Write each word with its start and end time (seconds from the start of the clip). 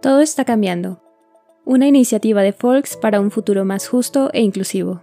Todo 0.00 0.20
está 0.20 0.44
cambiando. 0.44 1.02
Una 1.64 1.88
iniciativa 1.88 2.42
de 2.42 2.52
Folks 2.52 2.96
para 2.96 3.20
un 3.20 3.32
futuro 3.32 3.64
más 3.64 3.88
justo 3.88 4.30
e 4.32 4.42
inclusivo. 4.42 5.02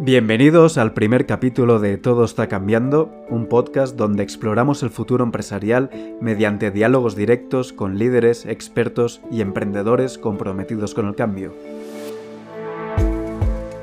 Bienvenidos 0.00 0.76
al 0.76 0.92
primer 0.92 1.24
capítulo 1.24 1.78
de 1.78 1.96
Todo 1.96 2.24
está 2.24 2.46
cambiando, 2.46 3.10
un 3.30 3.46
podcast 3.46 3.96
donde 3.96 4.22
exploramos 4.22 4.82
el 4.82 4.90
futuro 4.90 5.24
empresarial 5.24 5.88
mediante 6.20 6.70
diálogos 6.70 7.16
directos 7.16 7.72
con 7.72 7.98
líderes, 7.98 8.44
expertos 8.44 9.22
y 9.30 9.40
emprendedores 9.40 10.18
comprometidos 10.18 10.92
con 10.92 11.08
el 11.08 11.14
cambio. 11.14 11.54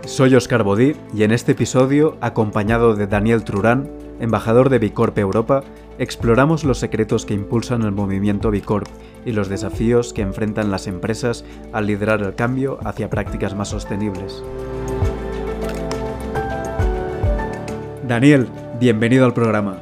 Soy 0.06 0.36
Oscar 0.36 0.64
Bodí 0.64 0.96
y 1.12 1.24
en 1.24 1.32
este 1.32 1.54
episodio, 1.54 2.18
acompañado 2.22 2.96
de 2.96 3.08
Daniel 3.08 3.44
Trurán, 3.44 3.90
embajador 4.20 4.70
de 4.70 4.80
Bicorp 4.80 5.18
Europa, 5.18 5.64
exploramos 5.98 6.64
los 6.64 6.80
secretos 6.80 7.26
que 7.26 7.34
impulsan 7.34 7.84
el 7.84 7.92
movimiento 7.92 8.52
Bicorp 8.52 8.88
y 9.26 9.32
los 9.32 9.50
desafíos 9.50 10.14
que 10.14 10.22
enfrentan 10.22 10.72
las 10.72 10.88
empresas 10.88 11.44
al 11.74 11.88
liderar 11.88 12.22
el 12.22 12.36
cambio 12.36 12.80
hacia 12.84 13.10
prácticas 13.10 13.56
más 13.56 13.70
sostenibles. 13.70 14.44
Daniel, 18.08 18.48
bienvenido 18.80 19.26
al 19.26 19.34
programa. 19.34 19.80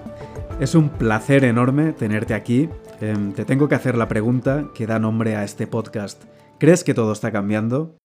Es 0.60 0.74
un 0.74 0.90
placer 0.90 1.44
enorme 1.44 1.94
tenerte 1.94 2.34
aquí. 2.34 2.70
Em, 3.02 3.34
te 3.34 3.46
tengo 3.46 3.68
que 3.68 3.76
hacer 3.76 3.98
la 3.98 4.08
pregunta 4.08 4.70
que 4.74 4.88
da 4.88 5.00
nombre 5.00 5.36
a 5.36 5.44
este 5.44 5.68
podcast. 5.68 6.24
¿Crees 6.58 6.84
que 6.84 6.94
todo 6.94 7.12
está 7.12 7.32
cambiando? 7.32 7.98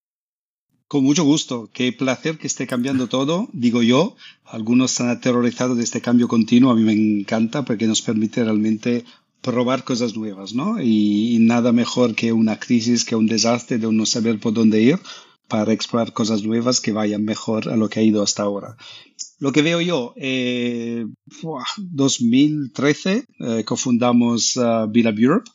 Con 0.90 1.04
mucho 1.04 1.22
gusto. 1.22 1.70
Qué 1.72 1.92
placer 1.92 2.36
que 2.36 2.48
esté 2.48 2.66
cambiando 2.66 3.06
todo, 3.06 3.48
digo 3.52 3.80
yo. 3.80 4.16
Algunos 4.44 4.90
están 4.90 5.08
aterrorizados 5.08 5.76
de 5.76 5.84
este 5.84 6.00
cambio 6.00 6.26
continuo. 6.26 6.72
A 6.72 6.74
mí 6.74 6.82
me 6.82 6.94
encanta 6.94 7.64
porque 7.64 7.86
nos 7.86 8.02
permite 8.02 8.42
realmente 8.42 9.04
probar 9.40 9.84
cosas 9.84 10.16
nuevas, 10.16 10.52
¿no? 10.52 10.82
Y, 10.82 11.38
nada 11.42 11.70
mejor 11.70 12.16
que 12.16 12.32
una 12.32 12.58
crisis, 12.58 13.04
que 13.04 13.14
un 13.14 13.28
desastre 13.28 13.78
de 13.78 13.92
no 13.92 14.04
saber 14.04 14.40
por 14.40 14.52
dónde 14.52 14.82
ir 14.82 14.98
para 15.46 15.72
explorar 15.72 16.12
cosas 16.12 16.42
nuevas 16.42 16.80
que 16.80 16.90
vayan 16.90 17.24
mejor 17.24 17.68
a 17.68 17.76
lo 17.76 17.88
que 17.88 18.00
ha 18.00 18.02
ido 18.02 18.20
hasta 18.20 18.42
ahora. 18.42 18.76
Lo 19.38 19.52
que 19.52 19.62
veo 19.62 19.80
yo, 19.80 20.12
eh, 20.16 21.06
2013 21.76 23.26
eh, 23.38 23.64
cofundamos 23.64 24.56
uh, 24.56 24.90
Europe 24.92 25.48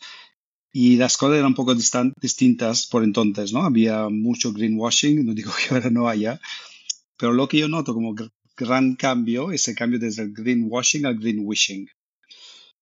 y 0.78 0.98
las 0.98 1.16
cosas 1.16 1.38
eran 1.38 1.52
un 1.52 1.56
poco 1.56 1.73
distintas 1.73 2.86
por 2.86 3.06
entonces, 3.06 3.54
¿no? 3.54 3.64
Había 3.64 4.09
mucho 4.09 4.52
greenwashing, 4.52 5.26
no 5.26 5.34
digo 5.34 5.54
que 5.58 5.73
ahora 5.73 5.90
no 5.90 6.09
haya, 6.09 6.42
pero 7.16 7.32
lo 7.32 7.48
que 7.48 7.59
yo 7.59 7.70
noto 7.70 7.94
como 7.94 8.14
gran 8.58 8.95
cambio 8.95 9.54
es 9.54 9.70
el 9.70 9.76
cambio 9.76 10.00
desde 10.00 10.23
el 10.23 10.34
greenwashing 10.34 11.06
al 11.06 11.17
greenwishing. 11.17 11.88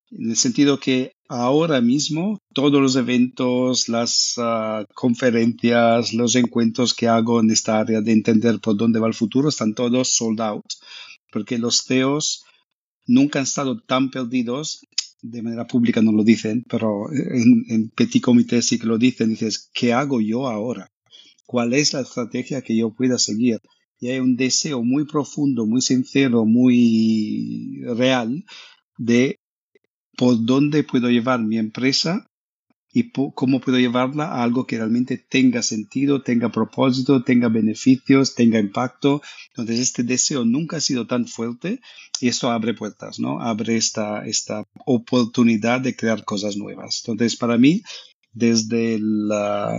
En 0.09 0.31
el 0.31 0.35
sentido 0.35 0.79
que 0.79 1.11
ahora 1.29 1.81
mismo 1.81 2.39
todos 2.55 2.81
los 2.81 2.95
eventos, 2.95 3.87
las 3.89 4.33
ah, 4.37 4.85
conferencias, 4.95 6.13
los 6.13 6.33
encuentros 6.33 6.95
que 6.95 7.07
hago 7.07 7.41
en 7.41 7.51
esta 7.51 7.79
área 7.79 8.01
de 8.01 8.11
entender 8.11 8.59
por 8.59 8.75
dónde 8.75 8.99
va 8.99 9.05
el 9.05 9.13
futuro 9.13 9.49
están 9.49 9.75
todos 9.75 10.15
sold 10.15 10.41
out, 10.41 10.65
porque 11.31 11.59
los 11.59 11.83
CEOs 11.83 12.43
nunca 13.05 13.37
han 13.37 13.43
estado 13.43 13.79
tan 13.81 14.09
perdidos 14.09 14.81
de 15.23 15.41
manera 15.41 15.65
pública 15.65 16.01
no 16.01 16.11
lo 16.11 16.23
dicen, 16.23 16.65
pero 16.69 17.11
en, 17.11 17.89
petit 17.89 18.21
comité 18.21 18.61
sí 18.61 18.77
que 18.77 18.85
lo 18.85 18.97
dicen. 18.97 19.29
Dices, 19.29 19.69
¿qué 19.73 19.93
hago 19.93 20.21
yo 20.21 20.47
ahora? 20.47 20.91
¿Cuál 21.45 21.73
es 21.73 21.93
la 21.93 22.01
estrategia 22.01 22.61
que 22.61 22.75
yo 22.75 22.93
pueda 22.93 23.17
seguir? 23.17 23.61
Y 23.99 24.09
hay 24.09 24.19
un 24.19 24.35
deseo 24.35 24.83
muy 24.83 25.05
profundo, 25.05 25.65
muy 25.65 25.81
sincero, 25.81 26.45
muy 26.45 27.81
real 27.95 28.43
de 28.97 29.39
por 30.17 30.43
dónde 30.45 30.83
puedo 30.83 31.09
llevar 31.09 31.39
mi 31.39 31.57
empresa 31.57 32.29
y 32.93 33.11
cómo 33.11 33.59
puedo 33.59 33.79
llevarla 33.79 34.25
a 34.25 34.43
algo 34.43 34.67
que 34.67 34.77
realmente 34.77 35.17
tenga 35.17 35.63
sentido, 35.63 36.21
tenga 36.21 36.51
propósito, 36.51 37.23
tenga 37.23 37.49
beneficios, 37.49 38.35
tenga 38.35 38.59
impacto. 38.59 39.23
Entonces, 39.49 39.79
este 39.79 40.03
deseo 40.03 40.45
nunca 40.45 40.77
ha 40.77 40.79
sido 40.79 41.07
tan 41.07 41.27
fuerte 41.27 41.81
y 42.21 42.27
esto 42.27 42.51
abre 42.51 42.75
puertas, 42.75 43.19
¿no? 43.19 43.41
Abre 43.41 43.77
esta, 43.77 44.25
esta 44.27 44.67
oportunidad 44.85 45.81
de 45.81 45.95
crear 45.95 46.23
cosas 46.23 46.55
nuevas. 46.55 47.01
Entonces, 47.03 47.35
para 47.35 47.57
mí, 47.57 47.81
desde 48.31 48.95
el, 48.95 49.29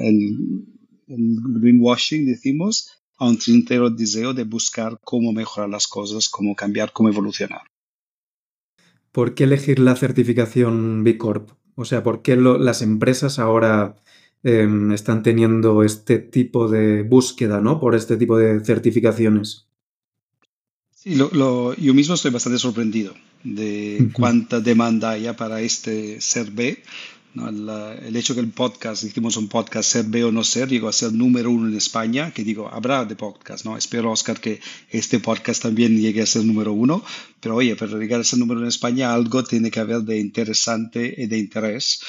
el, 0.03 1.37
greenwashing, 1.61 2.27
decimos, 2.27 2.91
a 3.17 3.29
un 3.29 3.41
sincero 3.41 3.91
deseo 3.91 4.35
de 4.35 4.43
buscar 4.43 4.99
cómo 5.05 5.33
mejorar 5.33 5.71
las 5.71 5.87
cosas, 5.87 6.29
cómo 6.29 6.57
cambiar, 6.57 6.93
cómo 6.93 7.11
evolucionar. 7.11 7.63
¿Por 9.13 9.35
qué 9.35 9.45
elegir 9.45 9.79
la 9.79 9.95
certificación 9.95 11.05
B 11.05 11.17
Corp? 11.17 11.53
O 11.77 11.85
sea, 11.85 12.03
¿por 12.03 12.23
qué 12.23 12.37
las 12.37 12.83
empresas 12.83 13.39
ahora 13.39 13.97
em, 14.43 14.93
están 14.93 15.23
teniendo 15.23 15.83
este 15.83 16.19
tipo 16.19 16.69
de 16.69 17.03
búsqueda, 17.03 17.61
¿no? 17.61 17.81
Por 17.81 17.95
este 17.95 18.17
tipo 18.17 18.39
de 18.39 18.65
certificaciones. 18.65 19.67
Sí, 20.95 21.17
lo, 21.17 21.75
yo 21.75 21.93
mismo 21.93 22.15
estoy 22.15 22.31
bastante 22.31 22.59
sorprendido 22.59 23.15
de 23.43 24.09
cuánta 24.15 24.61
demanda 24.61 25.11
hay 25.11 25.31
para 25.37 25.61
este 25.61 26.19
ser 26.21 26.51
B. 26.51 26.83
el 27.37 28.17
hecho 28.17 28.35
que 28.35 28.41
el 28.41 28.49
podcast, 28.49 29.05
hicimos 29.05 29.37
un 29.37 29.49
podcast 29.49 29.91
ser 29.91 30.07
B 30.07 30.25
o 30.25 30.33
no 30.33 30.45
ser, 30.45 30.69
llegó 30.69 30.89
a 30.89 30.93
ser 30.93 31.13
número 31.13 31.51
uno 31.51 31.69
en 31.69 31.77
España, 31.77 32.33
que 32.33 32.43
digo, 32.43 32.71
habrá 32.73 33.05
de 33.05 33.17
podcast, 33.17 33.67
¿no? 33.67 33.77
Espero, 33.77 34.11
Oscar, 34.11 34.41
que 34.41 34.61
este 34.89 35.21
podcast 35.21 35.63
también 35.63 36.01
llegue 36.01 36.23
a 36.23 36.27
ser 36.27 36.45
número 36.45 36.73
uno, 36.73 37.05
pero 37.45 37.57
oye, 37.57 37.77
para 37.77 37.99
llegar 37.99 38.23
a 38.23 38.25
ser 38.25 38.39
número 38.39 38.63
en 38.63 38.69
España, 38.69 39.13
algo 39.13 39.45
tiene 39.45 39.71
que 39.71 39.79
haber 39.79 40.01
de 40.01 40.19
interesante 40.19 41.15
y 41.15 41.27
de 41.27 41.37
interés. 41.37 42.01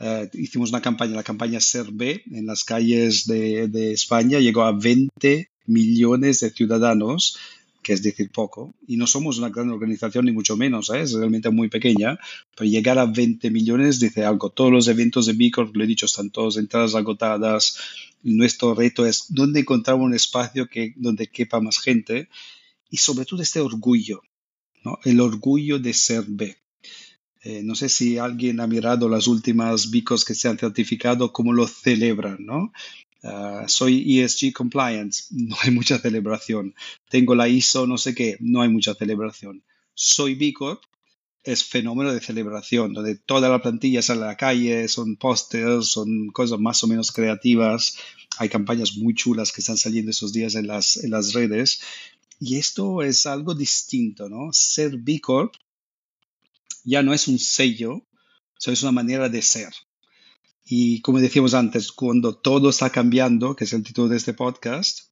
Eh, 0.00 0.28
hicimos 0.32 0.70
una 0.70 0.82
campaña, 0.82 1.14
la 1.14 1.22
campaña 1.22 1.60
Ser 1.60 1.92
B, 1.92 2.24
en 2.32 2.46
las 2.46 2.64
calles 2.64 3.28
de, 3.28 3.68
de 3.68 3.92
España, 3.92 4.40
llegó 4.40 4.62
a 4.62 4.72
20 4.72 5.50
millones 5.66 6.40
de 6.40 6.50
ciudadanos 6.50 7.38
que 7.80 7.92
es 7.92 8.02
decir 8.02 8.30
poco, 8.30 8.74
y 8.88 8.96
no 8.96 9.06
somos 9.06 9.38
una 9.38 9.50
gran 9.50 9.70
organización 9.70 10.24
ni 10.24 10.32
mucho 10.32 10.56
menos, 10.56 10.90
¿eh? 10.90 11.02
es 11.02 11.12
realmente 11.12 11.50
muy 11.50 11.68
pequeña, 11.68 12.18
pero 12.56 12.70
llegar 12.70 12.98
a 12.98 13.06
20 13.06 13.50
millones 13.50 14.00
dice 14.00 14.24
algo. 14.24 14.50
Todos 14.50 14.70
los 14.70 14.88
eventos 14.88 15.26
de 15.26 15.32
Bicor, 15.32 15.76
lo 15.76 15.82
he 15.82 15.86
dicho, 15.88 16.06
están 16.06 16.30
todos 16.30 16.56
entradas 16.56 16.94
agotadas. 16.94 17.76
Nuestro 18.22 18.74
reto 18.74 19.04
es 19.04 19.26
dónde 19.28 19.60
encontrar 19.60 19.96
un 19.96 20.14
espacio 20.14 20.68
que, 20.68 20.94
donde 20.96 21.26
quepa 21.26 21.60
más 21.60 21.78
gente 21.78 22.28
y 22.88 22.98
sobre 22.98 23.24
todo 23.24 23.42
este 23.42 23.58
orgullo, 23.58 24.22
¿no? 24.84 24.98
el 25.04 25.20
orgullo 25.20 25.78
de 25.78 25.94
ser 25.94 26.24
B. 26.26 26.56
Eh, 27.44 27.62
no 27.64 27.74
sé 27.74 27.88
si 27.88 28.18
alguien 28.18 28.60
ha 28.60 28.66
mirado 28.66 29.08
las 29.08 29.26
últimas 29.26 29.90
Bicos 29.90 30.24
que 30.24 30.34
se 30.34 30.48
han 30.48 30.58
certificado, 30.58 31.32
cómo 31.32 31.52
lo 31.52 31.66
celebran, 31.66 32.38
¿no? 32.40 32.72
Ah, 33.24 33.64
soy 33.68 34.20
ESG 34.20 34.52
compliance, 34.52 35.26
no 35.30 35.56
hay 35.62 35.70
mucha 35.70 35.98
celebración. 35.98 36.74
Tengo 37.08 37.34
la 37.34 37.48
ISO, 37.48 37.86
no 37.86 37.98
sé 37.98 38.14
qué, 38.14 38.36
no 38.40 38.62
hay 38.62 38.68
mucha 38.68 38.94
celebración. 38.94 39.62
Soy 39.94 40.34
B 40.34 40.54
es 41.44 41.64
fenómeno 41.64 42.12
de 42.12 42.20
celebración, 42.20 42.92
donde 42.92 43.16
toda 43.16 43.48
la 43.48 43.60
plantilla 43.60 44.00
sale 44.00 44.22
a 44.22 44.26
la 44.26 44.36
calle, 44.36 44.86
son 44.86 45.16
pósters, 45.16 45.86
son 45.88 46.28
cosas 46.28 46.60
más 46.60 46.82
o 46.84 46.86
menos 46.86 47.10
creativas. 47.10 47.98
Hay 48.38 48.48
campañas 48.48 48.96
muy 48.96 49.14
chulas 49.14 49.50
que 49.50 49.60
están 49.60 49.76
saliendo 49.76 50.12
esos 50.12 50.32
días 50.32 50.54
en 50.54 50.68
las, 50.68 50.96
en 50.98 51.10
las 51.10 51.32
redes. 51.32 51.80
Y 52.44 52.56
esto 52.56 53.02
es 53.02 53.24
algo 53.26 53.54
distinto, 53.54 54.28
¿no? 54.28 54.48
Ser 54.52 54.96
B 54.96 55.20
Corp 55.20 55.54
ya 56.82 57.00
no 57.00 57.14
es 57.14 57.28
un 57.28 57.38
sello, 57.38 58.04
es 58.66 58.82
una 58.82 58.90
manera 58.90 59.28
de 59.28 59.40
ser. 59.42 59.72
Y 60.64 61.00
como 61.02 61.20
decíamos 61.20 61.54
antes, 61.54 61.92
cuando 61.92 62.34
todo 62.34 62.70
está 62.70 62.90
cambiando, 62.90 63.54
que 63.54 63.62
es 63.62 63.72
el 63.72 63.84
título 63.84 64.08
de 64.08 64.16
este 64.16 64.34
podcast, 64.34 65.02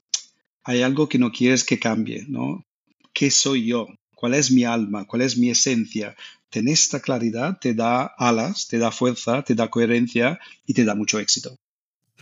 hay 0.64 0.82
algo 0.82 1.08
que 1.08 1.20
no 1.20 1.30
quieres 1.30 1.62
que 1.62 1.78
cambie, 1.78 2.24
¿no? 2.26 2.66
¿Qué 3.12 3.30
soy 3.30 3.64
yo? 3.66 3.86
¿Cuál 4.16 4.34
es 4.34 4.50
mi 4.50 4.64
alma? 4.64 5.06
¿Cuál 5.06 5.22
es 5.22 5.38
mi 5.38 5.50
esencia? 5.50 6.16
Tener 6.48 6.74
esta 6.74 6.98
claridad 6.98 7.58
te 7.60 7.74
da 7.74 8.06
alas, 8.06 8.66
te 8.66 8.78
da 8.78 8.90
fuerza, 8.90 9.44
te 9.44 9.54
da 9.54 9.70
coherencia 9.70 10.40
y 10.66 10.74
te 10.74 10.84
da 10.84 10.96
mucho 10.96 11.20
éxito. 11.20 11.56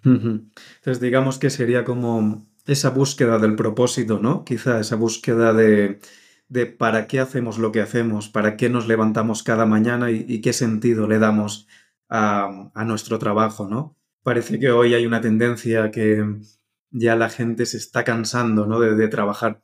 Entonces, 0.04 1.00
digamos 1.00 1.38
que 1.38 1.48
sería 1.48 1.84
como 1.84 2.46
esa 2.68 2.90
búsqueda 2.90 3.38
del 3.38 3.56
propósito, 3.56 4.20
¿no? 4.20 4.44
Quizá 4.44 4.80
esa 4.80 4.96
búsqueda 4.96 5.52
de, 5.52 6.00
de 6.48 6.66
para 6.66 7.06
qué 7.06 7.20
hacemos 7.20 7.58
lo 7.58 7.72
que 7.72 7.80
hacemos, 7.80 8.28
para 8.28 8.56
qué 8.56 8.68
nos 8.68 8.86
levantamos 8.86 9.42
cada 9.42 9.66
mañana 9.66 10.10
y 10.10 10.40
qué 10.40 10.52
sentido 10.52 11.08
le 11.08 11.18
damos 11.18 11.66
a, 12.08 12.84
nuestro 12.86 13.18
trabajo, 13.18 13.68
¿no? 13.68 13.96
Parece 14.22 14.58
que 14.58 14.70
hoy 14.70 14.94
hay 14.94 15.06
una 15.06 15.20
tendencia 15.20 15.90
que 15.90 16.24
ya 16.90 17.16
la 17.16 17.28
gente 17.30 17.66
se 17.66 17.76
está 17.76 18.04
cansando, 18.04 18.66
¿no? 18.66 18.80
De, 18.80 19.08
trabajar 19.08 19.62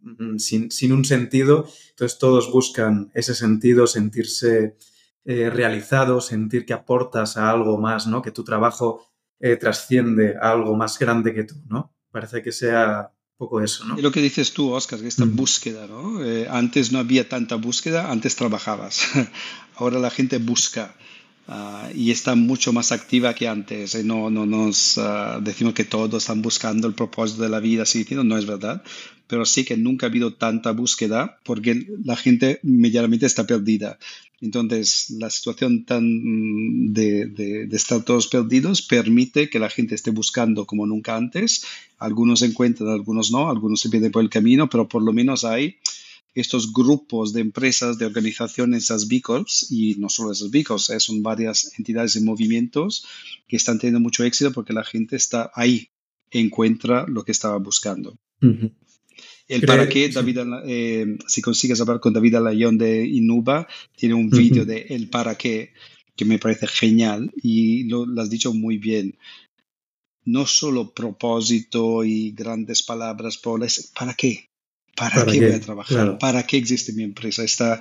mm, 0.00 0.38
sin, 0.38 0.92
un 0.92 1.04
sentido. 1.04 1.66
Entonces 1.90 2.18
todos 2.18 2.52
buscan 2.52 3.10
ese 3.14 3.34
sentido, 3.34 3.86
sentirse 3.86 4.76
eh, 5.24 5.50
realizados, 5.50 6.26
sentir 6.26 6.66
que 6.66 6.74
aportas 6.74 7.36
a 7.36 7.50
algo 7.50 7.78
más, 7.78 8.06
¿no? 8.06 8.22
Que 8.22 8.30
tu 8.30 8.44
trabajo 8.44 9.06
eh, 9.40 9.56
trasciende 9.56 10.36
a 10.40 10.52
algo 10.52 10.76
más 10.76 10.98
grande 10.98 11.34
que 11.34 11.44
tú, 11.44 11.56
¿no? 11.68 11.95
Parece 12.16 12.42
que 12.42 12.50
sea 12.50 13.10
un 13.12 13.36
poco 13.36 13.60
eso, 13.60 13.84
¿no? 13.84 13.98
Y 13.98 14.00
lo 14.00 14.10
que 14.10 14.22
dices 14.22 14.54
tú, 14.54 14.72
Oscar, 14.72 14.98
que 15.00 15.06
esta 15.06 15.26
búsqueda, 15.26 15.86
¿no? 15.86 16.24
Eh, 16.24 16.48
antes 16.48 16.90
no 16.90 16.98
había 16.98 17.28
tanta 17.28 17.56
búsqueda, 17.56 18.10
antes 18.10 18.36
trabajabas. 18.36 19.02
Ahora 19.76 19.98
la 19.98 20.08
gente 20.08 20.38
busca 20.38 20.94
ah, 21.46 21.90
y 21.94 22.10
está 22.10 22.34
mucho 22.34 22.72
más 22.72 22.90
activa 22.90 23.34
que 23.34 23.48
antes. 23.48 23.94
Y 23.96 24.02
no, 24.02 24.30
no 24.30 24.46
nos 24.46 24.96
ah, 24.96 25.40
decimos 25.42 25.74
que 25.74 25.84
todos 25.84 26.22
están 26.22 26.40
buscando 26.40 26.88
el 26.88 26.94
propósito 26.94 27.42
de 27.42 27.50
la 27.50 27.60
vida, 27.60 27.82
así 27.82 27.98
diciendo, 27.98 28.24
no 28.24 28.38
es 28.38 28.46
verdad, 28.46 28.82
pero 29.26 29.44
sí 29.44 29.66
que 29.66 29.76
nunca 29.76 30.06
ha 30.06 30.08
habido 30.08 30.32
tanta 30.32 30.70
búsqueda 30.70 31.38
porque 31.44 31.86
la 32.02 32.16
gente 32.16 32.60
medianamente 32.62 33.26
está 33.26 33.46
perdida. 33.46 33.98
Entonces, 34.40 35.10
la 35.18 35.30
situación 35.30 35.84
tan 35.84 36.04
mm, 36.04 36.92
de, 36.92 37.26
de, 37.26 37.76
estar 37.76 38.04
todos 38.04 38.28
perdidos 38.28 38.82
permite 38.82 39.48
que 39.48 39.58
la 39.58 39.70
gente 39.70 39.94
esté 39.94 40.10
buscando 40.10 40.66
como 40.66 40.86
nunca 40.86 41.16
antes. 41.16 41.64
Algunos 41.98 42.42
encuentran, 42.42 42.90
algunos 42.90 43.30
no, 43.30 43.48
algunos 43.48 43.80
se 43.80 43.88
pierden 43.88 44.12
por 44.12 44.22
el 44.22 44.30
camino, 44.30 44.68
pero 44.68 44.88
por 44.88 45.02
lo 45.02 45.12
menos 45.12 45.44
hay 45.44 45.76
estos 46.34 46.74
grupos 46.74 47.32
de 47.32 47.40
empresas, 47.40 47.96
de 47.96 48.04
organizaciones, 48.04 48.84
esas 48.84 49.08
B 49.08 49.22
Corps, 49.22 49.68
y 49.70 49.94
no 49.94 50.10
solo 50.10 50.32
esas 50.32 50.50
B 50.50 50.64
Corps, 50.64 50.90
eh, 50.90 51.00
son 51.00 51.22
varias 51.22 51.72
entidades 51.78 52.14
y 52.16 52.20
movimientos 52.20 53.06
que 53.48 53.56
están 53.56 53.78
teniendo 53.78 54.00
mucho 54.00 54.22
éxito 54.22 54.52
porque 54.52 54.74
la 54.74 54.84
gente 54.84 55.16
está 55.16 55.50
ahí, 55.54 55.88
encuentra 56.30 57.06
lo 57.08 57.24
que 57.24 57.32
estaba 57.32 57.56
buscando. 57.56 58.18
Uh. 58.42 58.68
El 59.48 59.62
para 59.62 59.88
qué, 59.88 60.08
David, 60.08 60.38
eh, 60.66 61.18
si 61.26 61.40
consigues 61.40 61.80
hablar 61.80 62.00
con 62.00 62.12
David 62.12 62.34
Alayón 62.34 62.78
de 62.78 63.06
Inuba, 63.06 63.68
tiene 63.96 64.14
un 64.14 64.28
vídeo 64.28 64.62
uh 64.62 64.66
-huh. 64.66 64.68
de 64.68 64.86
el 64.90 65.08
para 65.08 65.36
qué 65.36 65.72
que 66.16 66.24
me 66.24 66.38
parece 66.38 66.66
genial 66.66 67.30
y 67.42 67.84
lo, 67.84 68.06
lo 68.06 68.22
has 68.22 68.30
dicho 68.30 68.52
muy 68.54 68.78
bien 68.78 69.16
no 70.26 70.44
solo 70.44 70.92
propósito 70.92 72.04
y 72.04 72.32
grandes 72.32 72.82
palabras, 72.82 73.38
pero 73.38 73.64
es 73.64 73.92
para 73.96 74.12
qué. 74.14 74.50
¿Para, 74.94 75.14
¿Para 75.14 75.32
qué, 75.32 75.38
qué, 75.38 75.46
voy 75.46 75.54
a 75.54 75.60
trabajar? 75.60 75.96
Claro. 75.96 76.18
¿Para 76.18 76.46
qué 76.46 76.56
existe 76.56 76.92
mi 76.92 77.04
empresa? 77.04 77.44
Esta 77.44 77.80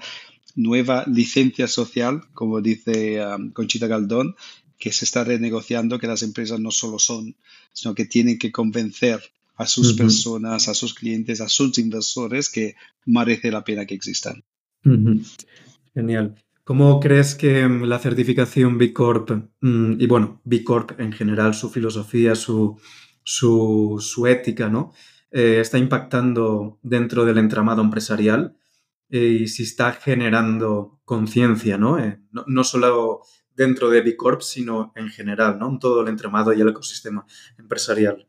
nueva 0.53 1.03
licencia 1.07 1.67
social, 1.67 2.21
como 2.33 2.61
dice 2.61 3.25
um, 3.25 3.51
Conchita 3.51 3.87
Galdón, 3.87 4.35
que 4.77 4.91
se 4.91 5.05
está 5.05 5.23
renegociando, 5.23 5.97
que 5.97 6.07
las 6.07 6.21
empresas 6.21 6.59
no 6.59 6.71
solo 6.71 6.99
son, 6.99 7.35
sino 7.73 7.95
que 7.95 8.05
tienen 8.05 8.37
que 8.37 8.51
convencer 8.51 9.21
a 9.55 9.65
sus 9.65 9.87
uh 9.87 9.93
-huh. 9.93 9.97
personas, 9.97 10.67
a 10.67 10.73
sus 10.73 10.93
clientes, 10.93 11.41
a 11.41 11.49
sus 11.49 11.77
inversores 11.77 12.49
que 12.49 12.75
merece 13.05 13.51
la 13.51 13.63
pena 13.63 13.85
que 13.85 13.95
existan. 13.95 14.43
Uh 14.83 14.91
-huh. 14.91 15.47
Genial. 15.93 16.35
¿Cómo 16.65 16.99
crees 16.99 17.35
que 17.35 17.67
la 17.69 17.99
certificación 17.99 18.79
B 18.79 18.91
Corp 18.91 19.29
mm, 19.61 20.01
y 20.01 20.07
bueno, 20.07 20.41
B 20.45 20.63
Corp 20.63 20.99
en 20.99 21.11
general, 21.11 21.53
su 21.53 21.69
filosofía, 21.69 22.33
su, 22.33 22.79
su, 23.23 23.97
su 23.99 24.25
ética, 24.25 24.67
¿no? 24.67 24.91
Eh, 25.31 25.59
está 25.59 25.77
impactando 25.77 26.79
dentro 26.81 27.23
del 27.23 27.37
entramado 27.37 27.83
empresarial 27.83 28.57
eh, 29.09 29.41
y 29.41 29.47
si 29.47 29.61
está 29.63 29.93
generando 29.93 31.01
conciencia, 31.05 31.77
¿no? 31.77 31.99
Eh, 31.99 32.19
¿no? 32.31 32.45
¿no? 32.47 32.63
solo 32.63 33.21
dentro 33.55 33.89
de 33.91 34.01
B 34.01 34.15
Corp, 34.15 34.41
sino 34.41 34.91
en 34.95 35.09
general, 35.09 35.59
¿no? 35.59 35.69
En 35.69 35.79
todo 35.79 36.01
el 36.01 36.07
entramado 36.07 36.51
y 36.51 36.61
el 36.61 36.69
ecosistema 36.69 37.27
empresarial. 37.59 38.27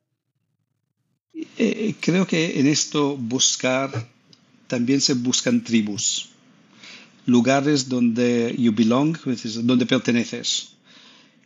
Eh, 1.59 1.95
creo 2.01 2.27
que 2.27 2.61
en 2.61 2.67
esto 2.67 3.17
buscar 3.17 4.09
también 4.67 5.01
se 5.01 5.15
buscan 5.15 5.65
tribus 5.65 6.31
lugares 7.27 7.89
donde 7.89 8.55
you 8.57 8.73
belong, 8.73 9.19
donde 9.63 9.87
perteneces. 9.87 10.71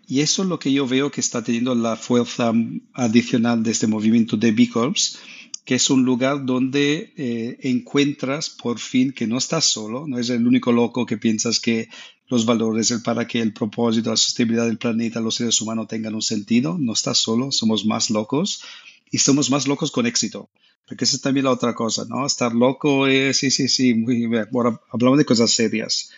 Y 0.06 0.20
eso 0.20 0.42
es 0.42 0.48
lo 0.48 0.58
que 0.58 0.72
yo 0.72 0.86
veo 0.86 1.10
que 1.10 1.20
está 1.20 1.42
teniendo 1.42 1.74
la 1.74 1.96
fuerza 1.96 2.52
adicional 2.92 3.62
de 3.62 3.70
este 3.70 3.86
movimiento 3.86 4.36
de 4.36 4.52
B 4.52 4.68
Corps, 4.68 5.18
que 5.64 5.76
es 5.76 5.88
un 5.88 6.04
lugar 6.04 6.44
donde 6.44 7.12
eh, 7.16 7.58
encuentras 7.62 8.50
por 8.50 8.78
fin 8.78 9.12
que 9.12 9.26
no 9.26 9.38
estás 9.38 9.64
solo, 9.64 10.06
no 10.06 10.18
es 10.18 10.28
el 10.30 10.46
único 10.46 10.72
loco 10.72 11.06
que 11.06 11.16
piensas 11.16 11.60
que 11.60 11.88
los 12.28 12.44
valores, 12.44 12.90
el 12.90 13.02
para 13.02 13.26
qué, 13.26 13.40
el 13.40 13.52
propósito, 13.52 14.10
la 14.10 14.16
sostenibilidad 14.16 14.66
del 14.66 14.78
planeta, 14.78 15.20
los 15.20 15.36
seres 15.36 15.60
humanos 15.60 15.88
tengan 15.88 16.14
un 16.14 16.22
sentido, 16.22 16.76
no 16.78 16.92
estás 16.92 17.18
solo, 17.18 17.52
somos 17.52 17.86
más 17.86 18.10
locos 18.10 18.62
y 19.10 19.18
somos 19.18 19.50
más 19.50 19.66
locos 19.66 19.90
con 19.90 20.06
éxito. 20.06 20.50
Porque 20.86 21.04
esa 21.04 21.16
es 21.16 21.22
también 21.22 21.44
la 21.44 21.52
otra 21.52 21.74
cosa, 21.74 22.04
¿no? 22.08 22.26
Estar 22.26 22.54
loco, 22.54 23.06
eh, 23.06 23.32
sí, 23.34 23.50
sí, 23.50 23.68
sí, 23.68 23.94
muy 23.94 24.26
bien. 24.26 24.48
Ahora 24.52 24.80
hablamos 24.90 25.18
de 25.18 25.24
cosas 25.24 25.50
serias. 25.52 26.10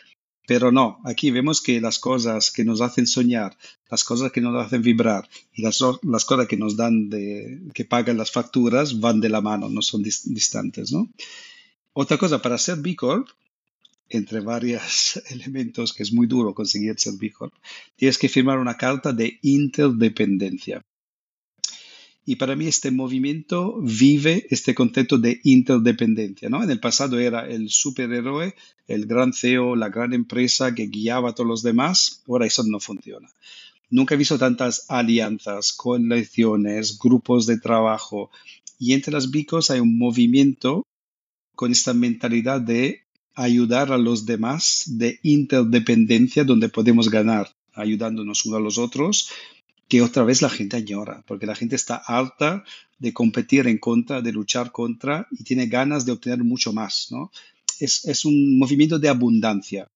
Pero 0.47 0.73
no, 0.73 0.99
aquí 1.05 1.31
vemos 1.31 1.61
que 1.61 1.81
las 1.81 1.99
cosas 1.99 2.50
que 2.50 2.65
nos 2.65 2.81
hacen 2.81 3.06
soñar, 3.06 3.56
las 3.91 4.03
cosas 4.03 4.33
que 4.33 4.41
nos 4.41 4.56
hacen 4.56 4.83
vibrar 4.83 5.29
y 5.53 5.62
las, 5.62 5.79
las 6.03 6.25
cosas 6.25 6.49
que 6.49 6.56
nos 6.56 6.77
dan 6.77 7.09
de, 7.11 7.61
que 7.73 7.85
pagan 7.85 8.19
las 8.19 8.33
facturas 8.33 8.99
van 8.99 9.21
de 9.21 9.29
la 9.29 9.41
mano, 9.41 9.69
no 9.69 9.83
son 9.83 10.03
dis, 10.03 10.23
distantes, 10.25 10.91
¿no? 10.91 11.09
Otra 11.93 12.19
cosa, 12.19 12.43
para 12.43 12.59
ser 12.59 12.79
B 12.79 12.97
Corp, 12.97 13.29
entre 14.09 14.41
varios 14.41 15.23
elementos 15.31 15.93
que 15.93 16.03
es 16.03 16.12
muy 16.12 16.27
duro 16.27 16.55
conseguir 16.55 16.99
ser 16.99 17.15
B 17.21 17.31
Corp, 17.31 17.55
tienes 17.95 18.19
que 18.19 18.29
firmar 18.29 18.59
una 18.59 18.77
carta 18.77 19.12
de 19.12 19.38
interdependencia. 19.43 20.85
Y 22.25 22.37
para 22.37 22.55
mí 22.55 22.67
este 22.67 22.91
movimiento 22.91 23.81
vive 23.81 24.47
este 24.51 24.75
concepto 24.75 25.19
de 25.19 25.41
interdependencia. 25.43 26.49
¿no? 26.49 26.63
En 26.63 26.71
el 26.71 26.79
pasado 26.79 27.19
era 27.19 27.49
el 27.49 27.69
superhéroe, 27.69 28.55
el 28.87 29.07
gran 29.07 29.33
CEO, 29.33 29.75
la 29.75 29.89
gran 29.89 30.13
empresa 30.13 30.75
que 30.75 30.87
guiaba 30.87 31.31
a 31.31 31.35
todos 31.35 31.49
los 31.49 31.63
demás. 31.63 32.23
Ahora 32.29 32.47
eso 32.47 32.63
no 32.65 32.79
funciona. 32.79 33.29
Nunca 33.91 34.15
he 34.15 34.19
visto 34.19 34.39
tantas 34.39 34.87
alianzas, 34.89 35.73
coaliciones, 35.73 36.99
grupos 36.99 37.47
de 37.47 37.59
trabajo. 37.59 38.31
Y 38.79 38.93
entre 38.93 39.13
las 39.13 39.31
bicos 39.31 39.71
hay 39.71 39.81
un 39.81 39.99
movimiento 39.99 40.87
con 41.57 41.73
esta 41.73 41.93
mentalidad 41.93 42.61
de 42.61 43.03
ayudar 43.35 43.93
a 43.93 43.99
los 43.99 44.27
demás, 44.27 44.85
de 44.87 45.19
interdependencia, 45.23 46.45
donde 46.45 46.69
podemos 46.69 47.11
ganar 47.11 47.55
ayudándonos 47.75 48.45
unos 48.45 48.59
a 48.59 48.63
los 48.63 48.79
otros 48.79 49.31
que 49.88 50.02
otra 50.02 50.25
vez 50.25 50.43
la 50.43 50.49
gente 50.49 50.76
añora, 50.76 51.23
porque 51.26 51.46
la 51.46 51.55
gente 51.55 51.76
está 51.76 51.96
harta 51.96 52.64
de 52.99 53.12
competir 53.12 53.67
en 53.67 53.79
contra, 53.79 54.23
de 54.23 54.32
luchar 54.32 54.73
contra 54.73 55.26
y 55.31 55.44
tiene 55.44 55.67
ganas 55.67 56.06
de 56.06 56.12
obtener 56.12 56.44
mucho 56.44 56.73
más. 56.73 57.08
¿no? 57.11 57.31
Es, 57.79 58.05
es 58.05 58.25
un 58.25 58.58
movimiento 58.58 58.99
de 58.99 59.08
abundancia. 59.08 59.88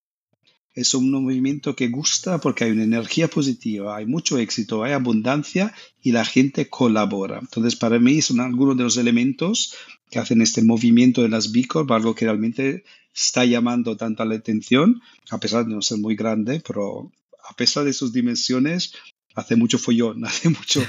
Es 0.74 0.92
un 0.92 1.10
movimiento 1.10 1.74
que 1.74 1.88
gusta 1.88 2.38
porque 2.38 2.64
hay 2.64 2.72
una 2.72 2.84
energía 2.84 3.28
positiva, 3.28 3.96
hay 3.96 4.04
mucho 4.04 4.36
éxito, 4.36 4.84
hay 4.84 4.92
abundancia 4.92 5.72
y 6.02 6.12
la 6.12 6.26
gente 6.26 6.68
colabora. 6.68 7.38
Entonces, 7.38 7.76
para 7.76 7.98
mí 7.98 8.20
son 8.20 8.40
algunos 8.40 8.76
de 8.76 8.82
los 8.82 8.98
elementos 8.98 9.74
que 10.10 10.18
hacen 10.18 10.42
este 10.42 10.62
movimiento 10.62 11.22
de 11.22 11.30
las 11.30 11.50
B 11.50 11.66
Corp, 11.66 11.90
algo 11.92 12.14
que 12.14 12.26
realmente 12.26 12.84
está 13.14 13.46
llamando 13.46 13.96
tanta 13.96 14.26
la 14.26 14.34
atención, 14.34 15.00
a 15.30 15.40
pesar 15.40 15.64
de 15.64 15.74
no 15.74 15.80
ser 15.80 15.96
muy 15.98 16.14
grande, 16.14 16.62
pero 16.66 17.10
a 17.48 17.54
pesar 17.54 17.84
de 17.84 17.94
sus 17.94 18.12
dimensiones, 18.12 18.92
hace 19.36 19.54
mucho 19.54 19.78
follón, 19.78 20.24
hace 20.26 20.48
mucho, 20.48 20.82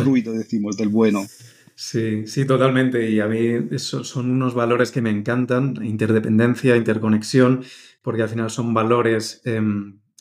ruido, 0.00 0.32
decimos, 0.32 0.76
del 0.76 0.88
bueno. 0.88 1.26
Sí, 1.74 2.26
sí, 2.26 2.44
totalmente. 2.44 3.10
Y 3.10 3.20
a 3.20 3.26
mí 3.26 3.68
eso 3.70 4.02
son 4.02 4.30
unos 4.30 4.54
valores 4.54 4.90
que 4.90 5.02
me 5.02 5.10
encantan, 5.10 5.84
interdependencia, 5.84 6.76
interconexión, 6.76 7.62
porque 8.02 8.22
al 8.22 8.28
final 8.28 8.50
son 8.50 8.74
valores 8.74 9.42
eh, 9.44 9.60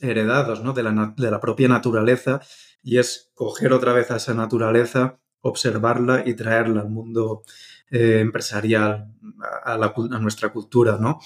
heredados 0.01 0.63
¿no? 0.63 0.73
de, 0.73 0.83
la, 0.83 1.13
de 1.17 1.31
la 1.31 1.39
propia 1.39 1.67
naturaleza 1.67 2.41
y 2.83 2.99
es 2.99 3.31
coger 3.33 3.73
otra 3.73 3.93
vez 3.93 4.11
a 4.11 4.17
esa 4.17 4.33
naturaleza, 4.35 5.19
observarla 5.41 6.23
y 6.27 6.35
traerla 6.35 6.81
al 6.81 6.89
mundo 6.89 7.43
eh, 7.89 8.19
empresarial, 8.19 9.13
a, 9.63 9.77
la, 9.77 9.93
a, 9.95 10.19
nuestra 10.19 10.49
cultura, 10.49 10.97
¿no? 10.99 11.19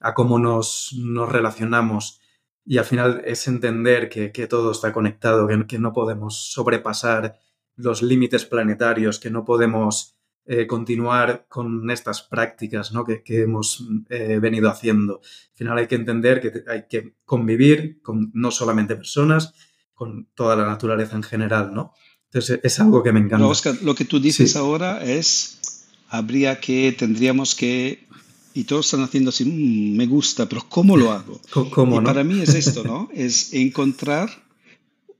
A 0.00 0.14
cómo 0.14 0.38
nos, 0.38 0.94
nos 0.98 1.30
relacionamos 1.30 2.20
y 2.64 2.78
al 2.78 2.84
final 2.84 3.22
es 3.24 3.46
entender 3.46 4.08
que, 4.08 4.32
que 4.32 4.46
todo 4.46 4.72
está 4.72 4.92
conectado, 4.92 5.46
que, 5.46 5.66
que, 5.66 5.78
no 5.78 5.92
podemos 5.92 6.52
sobrepasar 6.52 7.38
los 7.76 8.02
límites 8.02 8.44
planetarios, 8.44 9.18
que 9.18 9.30
no 9.30 9.44
podemos 9.44 10.14
eh, 10.46 10.66
continuar 10.66 11.46
con 11.48 11.90
estas 11.90 12.22
prácticas 12.22 12.92
¿no? 12.92 13.04
que, 13.04 13.22
que, 13.22 13.42
hemos 13.42 13.82
eh, 14.10 14.38
venido 14.40 14.68
haciendo. 14.68 15.20
Al 15.22 15.56
final 15.56 15.78
hay 15.78 15.86
que 15.86 15.94
entender 15.94 16.40
que 16.40 16.70
hay 16.70 16.86
que 16.88 17.16
convivir 17.24 18.02
con 18.02 18.30
no 18.34 18.50
solamente 18.50 18.96
personas, 18.96 19.54
con 19.94 20.28
toda 20.34 20.54
la 20.56 20.66
naturaleza 20.66 21.16
en 21.16 21.22
general, 21.22 21.72
¿no? 21.72 21.92
Entonces 22.24 22.60
es 22.62 22.80
algo 22.80 23.02
que 23.02 23.12
me 23.12 23.20
encanta. 23.20 23.46
Oscar, 23.46 23.76
lo 23.82 23.94
que 23.94 24.04
tú 24.04 24.20
dices 24.20 24.52
sí. 24.52 24.58
ahora 24.58 25.02
es, 25.04 25.86
habría 26.08 26.60
que, 26.60 26.94
tendríamos 26.98 27.54
que 27.54 28.06
y 28.54 28.64
todos 28.64 28.86
están 28.86 29.02
haciendo 29.02 29.30
así, 29.30 29.44
mmm, 29.44 29.96
me 29.96 30.06
gusta, 30.06 30.48
pero 30.48 30.64
¿cómo 30.68 30.96
lo 30.96 31.12
hago? 31.12 31.40
¿Cómo, 31.50 31.96
y 31.96 31.98
no? 31.98 32.04
para 32.04 32.24
mí 32.24 32.40
es 32.40 32.54
esto, 32.54 32.84
¿no? 32.84 33.08
es 33.14 33.52
encontrar 33.52 34.30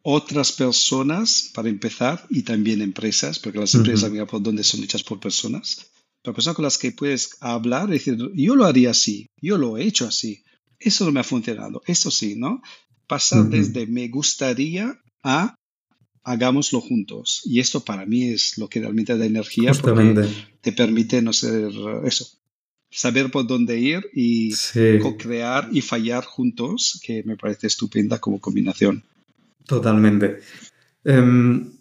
otras 0.02 0.52
personas 0.52 1.50
para 1.54 1.68
empezar 1.68 2.24
y 2.30 2.42
también 2.42 2.80
empresas, 2.80 3.38
porque 3.38 3.58
las 3.58 3.74
empresas, 3.74 4.10
uh 4.10 4.14
-huh. 4.14 4.26
por 4.26 4.42
dónde 4.42 4.62
son 4.62 4.84
hechas 4.84 5.02
por 5.02 5.18
personas, 5.18 5.86
pero 6.22 6.34
personas 6.34 6.56
con 6.56 6.62
las 6.62 6.78
que 6.78 6.92
puedes 6.92 7.36
hablar 7.40 7.88
y 7.88 7.92
decir, 7.92 8.16
yo 8.34 8.54
lo 8.54 8.66
haría 8.66 8.90
así, 8.90 9.26
yo 9.40 9.58
lo 9.58 9.76
he 9.76 9.84
hecho 9.84 10.06
así, 10.06 10.42
eso 10.78 11.04
no 11.04 11.12
me 11.12 11.20
ha 11.20 11.24
funcionado, 11.24 11.82
eso 11.86 12.10
sí, 12.10 12.36
¿no? 12.36 12.62
Pasar 13.06 13.40
uh 13.40 13.44
-huh. 13.44 13.48
desde 13.50 13.86
me 13.86 14.08
gustaría 14.08 15.00
a 15.22 15.54
hagámoslo 16.24 16.80
juntos. 16.80 17.42
Y 17.44 17.60
esto 17.60 17.80
para 17.84 18.06
mí 18.06 18.24
es 18.24 18.58
lo 18.58 18.68
que 18.68 18.80
realmente 18.80 19.16
da 19.16 19.26
energía 19.26 19.70
Justamente. 19.70 20.22
porque 20.22 20.34
te 20.62 20.72
permite 20.72 21.22
no 21.22 21.32
ser 21.32 21.70
eso, 22.04 22.26
saber 22.94 23.30
por 23.30 23.46
dónde 23.46 23.76
ir 23.76 24.08
y 24.12 24.52
sí. 24.52 25.00
co-crear 25.02 25.68
y 25.72 25.80
fallar 25.80 26.24
juntos, 26.24 27.00
que 27.04 27.24
me 27.24 27.36
parece 27.36 27.66
estupenda 27.66 28.20
como 28.20 28.40
combinación. 28.40 29.02
Totalmente. 29.66 30.38
Em, 31.04 31.72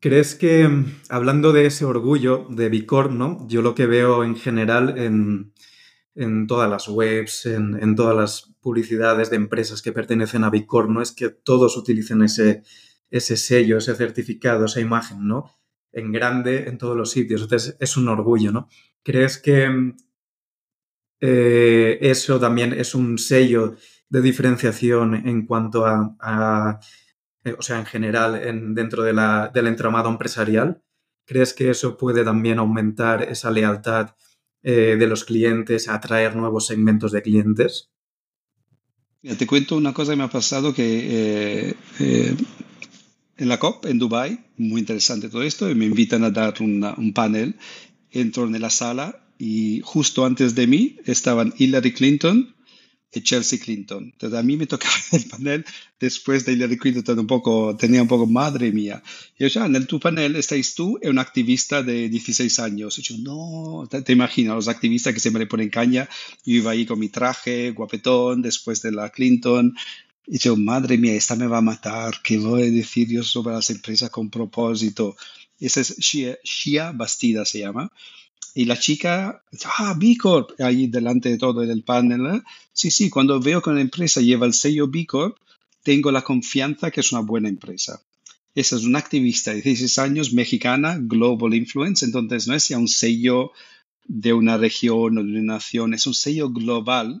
¿Crees 0.00 0.34
que, 0.34 0.68
hablando 1.10 1.52
de 1.52 1.66
ese 1.66 1.84
orgullo 1.84 2.46
de 2.48 2.70
Bicorp, 2.70 3.10
¿no? 3.10 3.46
yo 3.48 3.60
lo 3.60 3.74
que 3.74 3.86
veo 3.86 4.24
en 4.24 4.36
general 4.36 4.94
en, 4.98 5.52
todas 6.46 6.70
las 6.70 6.88
webs, 6.88 7.44
en, 7.46 7.94
todas 7.94 8.16
las 8.16 8.54
publicidades 8.60 9.28
de 9.28 9.36
empresas 9.36 9.82
que 9.82 9.92
pertenecen 9.92 10.44
a 10.44 10.50
Bicorp, 10.50 10.88
¿no? 10.88 11.02
es 11.02 11.12
que 11.12 11.28
todos 11.28 11.76
utilicen 11.76 12.22
ese, 12.22 12.62
ese 13.10 13.36
sello, 13.36 13.76
ese 13.76 13.94
certificado, 13.94 14.64
esa 14.64 14.80
imagen, 14.80 15.26
¿no? 15.26 15.50
En 15.92 16.12
grande 16.12 16.68
en 16.68 16.78
todos 16.78 16.96
los 16.96 17.10
sitios. 17.10 17.42
Entonces 17.42 17.76
es 17.80 17.96
un 17.96 18.08
orgullo, 18.08 18.52
¿no? 18.52 18.68
¿Crees 19.02 19.38
que 19.38 19.94
eh, 21.20 21.98
eso 22.00 22.38
también 22.38 22.72
es 22.72 22.94
un 22.94 23.18
sello 23.18 23.76
de 24.08 24.22
diferenciación 24.22 25.14
en 25.14 25.46
cuanto 25.46 25.84
a 25.86 26.80
eh, 27.46 27.54
o 27.56 27.62
sea, 27.62 27.78
en 27.78 27.86
general, 27.86 28.34
en, 28.42 28.74
dentro 28.74 29.04
de 29.04 29.12
la, 29.12 29.52
del 29.54 29.68
entramado 29.68 30.08
empresarial? 30.08 30.82
¿Crees 31.24 31.54
que 31.54 31.70
eso 31.70 31.96
puede 31.96 32.24
también 32.24 32.58
aumentar 32.58 33.22
esa 33.22 33.52
lealtad 33.52 34.16
eh, 34.64 34.96
de 34.98 35.06
los 35.06 35.24
clientes, 35.24 35.88
atraer 35.88 36.34
nuevos 36.34 36.66
segmentos 36.66 37.12
de 37.12 37.22
clientes? 37.22 37.90
te 39.38 39.46
cuento 39.46 39.76
una 39.76 39.92
cosa 39.92 40.12
que 40.12 40.16
me 40.18 40.22
ha 40.22 40.30
pasado 40.30 40.72
que 40.72 41.74
en 41.98 43.48
la 43.48 43.58
COP 43.58 43.86
en 43.86 43.98
Dubai, 43.98 44.52
muy 44.56 44.80
interesante 44.80 45.28
todo 45.28 45.42
esto, 45.42 45.68
y 45.68 45.74
me 45.74 45.84
invitan 45.84 46.22
a 46.22 46.30
dar 46.30 46.54
un 46.60 47.12
panel, 47.12 47.56
entro 48.12 48.44
en 48.44 48.60
la 48.60 48.70
sala 48.70 49.25
y 49.38 49.80
justo 49.84 50.24
antes 50.24 50.54
de 50.54 50.66
mí 50.66 50.96
estaban 51.04 51.52
Hillary 51.56 51.92
Clinton, 51.92 52.56
Chelsea 53.22 53.58
Clinton. 53.58 54.10
Entonces 54.12 54.38
a 54.38 54.42
mí 54.42 54.56
me 54.56 54.66
tocaba 54.66 54.94
el 55.12 55.24
panel 55.24 55.64
después 55.98 56.44
de 56.44 56.52
Hillary 56.52 56.76
Clinton, 56.76 57.18
un 57.18 57.26
poco, 57.26 57.76
tenía 57.76 58.02
un 58.02 58.08
poco, 58.08 58.26
madre 58.26 58.72
mía. 58.72 59.02
Y 59.38 59.44
yo, 59.44 59.48
ya, 59.48 59.66
en 59.66 59.86
tu 59.86 60.00
panel 60.00 60.36
estáis 60.36 60.74
tú 60.74 60.98
y 61.02 61.08
un 61.08 61.18
activista 61.18 61.82
de 61.82 62.08
16 62.08 62.58
años. 62.60 62.98
Y 62.98 63.02
yo, 63.02 63.16
no, 63.18 63.88
te, 63.88 64.12
imaginas, 64.12 64.56
los 64.56 64.68
activistas 64.68 65.14
que 65.14 65.20
siempre 65.20 65.40
le 65.40 65.46
ponen 65.46 65.70
caña. 65.70 66.08
Yo 66.44 66.56
iba 66.56 66.70
ahí 66.72 66.86
con 66.86 66.98
mi 66.98 67.08
traje, 67.08 67.70
guapetón, 67.70 68.42
después 68.42 68.82
de 68.82 68.92
la 68.92 69.10
Clinton. 69.10 69.76
Y 70.26 70.38
yo, 70.38 70.56
madre 70.56 70.98
mía, 70.98 71.14
esta 71.14 71.36
me 71.36 71.46
va 71.46 71.58
a 71.58 71.62
matar. 71.62 72.20
¿Qué 72.22 72.38
voy 72.38 72.62
a 72.62 72.70
decir 72.70 73.08
yo 73.08 73.22
sobre 73.22 73.54
las 73.54 73.70
empresas 73.70 74.10
con 74.10 74.30
propósito? 74.30 75.16
Esa 75.58 75.80
es 75.80 75.96
Shia, 75.98 76.38
Shia 76.44 76.92
Bastida, 76.92 77.44
se 77.44 77.60
llama. 77.60 77.90
Y 78.56 78.64
la 78.64 78.78
chica, 78.78 79.42
ah, 79.76 79.94
B 79.98 80.16
Corp, 80.16 80.58
ahí 80.58 80.86
delante 80.86 81.28
de 81.28 81.36
todo 81.36 81.62
el 81.62 81.82
panel. 81.82 82.36
¿eh? 82.36 82.42
Sí, 82.72 82.90
sí, 82.90 83.10
cuando 83.10 83.38
veo 83.38 83.60
que 83.60 83.68
una 83.68 83.82
empresa 83.82 84.22
lleva 84.22 84.46
el 84.46 84.54
sello 84.54 84.88
B 84.88 85.04
Corp, 85.04 85.36
tengo 85.82 86.10
la 86.10 86.22
confianza 86.22 86.90
que 86.90 87.00
es 87.00 87.12
una 87.12 87.20
buena 87.20 87.50
empresa. 87.50 88.00
Esa 88.54 88.76
es 88.76 88.84
una 88.84 88.98
activista 88.98 89.50
de 89.50 89.60
16 89.60 89.98
años, 89.98 90.32
mexicana, 90.32 90.96
Global 90.98 91.52
Influence, 91.52 92.06
entonces 92.06 92.48
no 92.48 92.54
es 92.54 92.68
ya 92.68 92.78
un 92.78 92.88
sello 92.88 93.52
de 94.06 94.32
una 94.32 94.56
región 94.56 95.18
o 95.18 95.22
de 95.22 95.32
una 95.32 95.54
nación, 95.56 95.92
es 95.92 96.06
un 96.06 96.14
sello 96.14 96.48
global 96.48 97.20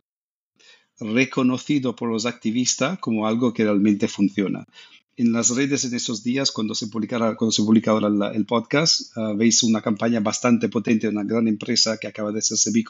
reconocido 0.98 1.94
por 1.94 2.10
los 2.10 2.24
activistas 2.24 2.98
como 2.98 3.26
algo 3.26 3.52
que 3.52 3.64
realmente 3.64 4.08
funciona 4.08 4.66
en 5.16 5.32
las 5.32 5.50
redes 5.50 5.84
en 5.84 5.94
estos 5.94 6.22
días, 6.22 6.50
cuando 6.50 6.74
se, 6.74 6.88
publicará, 6.88 7.36
cuando 7.36 7.52
se 7.52 7.62
publica 7.62 7.90
ahora 7.90 8.08
el 8.34 8.46
podcast, 8.46 9.16
ah, 9.16 9.32
veis 9.34 9.62
una 9.62 9.80
campaña 9.80 10.20
bastante 10.20 10.68
potente 10.68 11.06
de 11.06 11.12
una 11.12 11.24
gran 11.24 11.48
empresa 11.48 11.96
que 11.98 12.06
acaba 12.06 12.32
de 12.32 12.42
ser 12.42 12.72
B. 12.72 12.84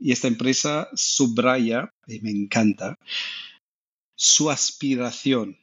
Y 0.00 0.12
esta 0.12 0.28
empresa 0.28 0.88
subraya, 0.94 1.92
y 2.06 2.20
me 2.20 2.30
encanta, 2.30 2.98
su 4.14 4.50
aspiración 4.50 5.56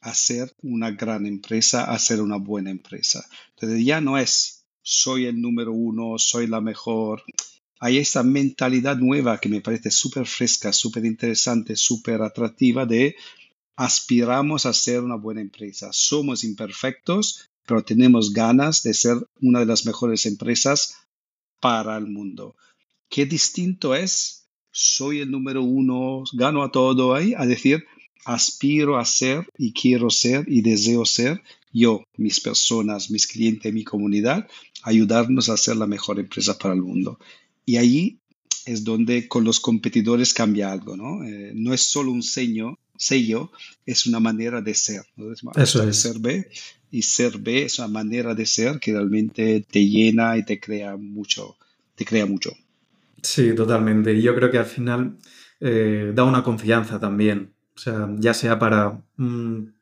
a 0.00 0.14
ser 0.14 0.54
una 0.62 0.90
gran 0.92 1.26
empresa, 1.26 1.84
a 1.84 1.98
ser 1.98 2.20
una 2.20 2.36
buena 2.36 2.70
empresa. 2.70 3.26
Entonces 3.54 3.84
ya 3.84 4.00
no 4.00 4.16
es 4.18 4.56
soy 4.80 5.26
el 5.26 5.40
número 5.40 5.72
uno, 5.72 6.16
soy 6.16 6.46
la 6.46 6.60
mejor. 6.60 7.24
Hay 7.80 7.98
esta 7.98 8.22
mentalidad 8.22 8.96
nueva 8.96 9.38
que 9.38 9.48
me 9.48 9.60
parece 9.60 9.90
súper 9.90 10.26
fresca, 10.26 10.72
súper 10.72 11.04
interesante, 11.04 11.74
súper 11.74 12.22
atractiva 12.22 12.86
de 12.86 13.16
aspiramos 13.76 14.66
a 14.66 14.72
ser 14.72 15.02
una 15.02 15.16
buena 15.16 15.40
empresa. 15.40 15.90
Somos 15.92 16.44
imperfectos, 16.44 17.48
pero 17.66 17.84
tenemos 17.84 18.32
ganas 18.32 18.82
de 18.82 18.94
ser 18.94 19.16
una 19.40 19.60
de 19.60 19.66
las 19.66 19.86
mejores 19.86 20.26
empresas 20.26 20.96
para 21.60 21.96
el 21.96 22.06
mundo. 22.06 22.56
Qué 23.08 23.26
distinto 23.26 23.94
es, 23.94 24.48
soy 24.70 25.20
el 25.20 25.30
número 25.30 25.62
uno, 25.62 26.24
gano 26.32 26.62
a 26.62 26.70
todo 26.72 27.14
ahí, 27.14 27.34
a 27.36 27.46
decir, 27.46 27.84
aspiro 28.24 28.98
a 28.98 29.04
ser 29.04 29.48
y 29.56 29.72
quiero 29.72 30.10
ser 30.10 30.44
y 30.48 30.62
deseo 30.62 31.04
ser 31.04 31.42
yo, 31.72 32.04
mis 32.16 32.40
personas, 32.40 33.10
mis 33.10 33.26
clientes, 33.26 33.72
mi 33.72 33.84
comunidad, 33.84 34.48
ayudarnos 34.82 35.50
a 35.50 35.58
ser 35.58 35.76
la 35.76 35.86
mejor 35.86 36.18
empresa 36.18 36.56
para 36.56 36.72
el 36.72 36.80
mundo. 36.80 37.18
Y 37.66 37.76
ahí 37.76 38.18
es 38.64 38.82
donde 38.82 39.28
con 39.28 39.44
los 39.44 39.60
competidores 39.60 40.32
cambia 40.32 40.72
algo, 40.72 40.96
¿no? 40.96 41.22
Eh, 41.22 41.52
no 41.54 41.74
es 41.74 41.82
solo 41.82 42.12
un 42.12 42.22
sello, 42.22 42.78
sello, 42.98 43.50
es 43.84 44.06
una 44.06 44.20
manera 44.20 44.60
de 44.60 44.74
ser. 44.74 45.02
Eso 45.56 45.82
es. 45.82 45.96
Ser 45.96 46.18
B 46.18 46.48
y 46.90 47.02
ser 47.02 47.38
B 47.38 47.64
es 47.64 47.78
una 47.78 47.88
manera 47.88 48.34
de 48.34 48.46
ser 48.46 48.78
que 48.78 48.92
realmente 48.92 49.66
te 49.70 49.86
llena 49.86 50.36
y 50.36 50.44
te 50.44 50.60
crea 50.60 50.96
mucho, 50.96 51.56
te 51.94 52.04
crea 52.04 52.26
mucho. 52.26 52.52
Sí, 53.22 53.54
totalmente. 53.54 54.12
Y 54.14 54.22
yo 54.22 54.34
creo 54.34 54.50
que 54.50 54.58
al 54.58 54.66
final 54.66 55.18
eh, 55.60 56.12
da 56.14 56.24
una 56.24 56.42
confianza 56.42 57.00
también. 57.00 57.52
O 57.74 57.78
sea, 57.78 58.08
ya 58.18 58.32
sea 58.34 58.58
para 58.58 59.02
un, 59.18 59.74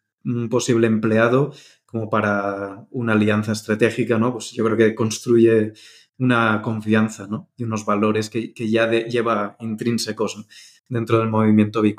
posible 0.50 0.86
empleado 0.86 1.52
como 1.84 2.08
para 2.08 2.86
una 2.90 3.12
alianza 3.12 3.52
estratégica, 3.52 4.18
¿no? 4.18 4.32
Pues 4.32 4.52
yo 4.52 4.64
creo 4.64 4.76
que 4.76 4.94
construye 4.94 5.74
una 6.18 6.62
confianza, 6.62 7.26
¿no? 7.26 7.50
Y 7.56 7.64
unos 7.64 7.84
valores 7.84 8.30
que, 8.30 8.52
ya 8.56 8.90
lleva 8.90 9.56
intrínsecos 9.60 10.46
dentro 10.88 11.18
del 11.18 11.28
movimiento 11.28 11.82
B 11.82 11.94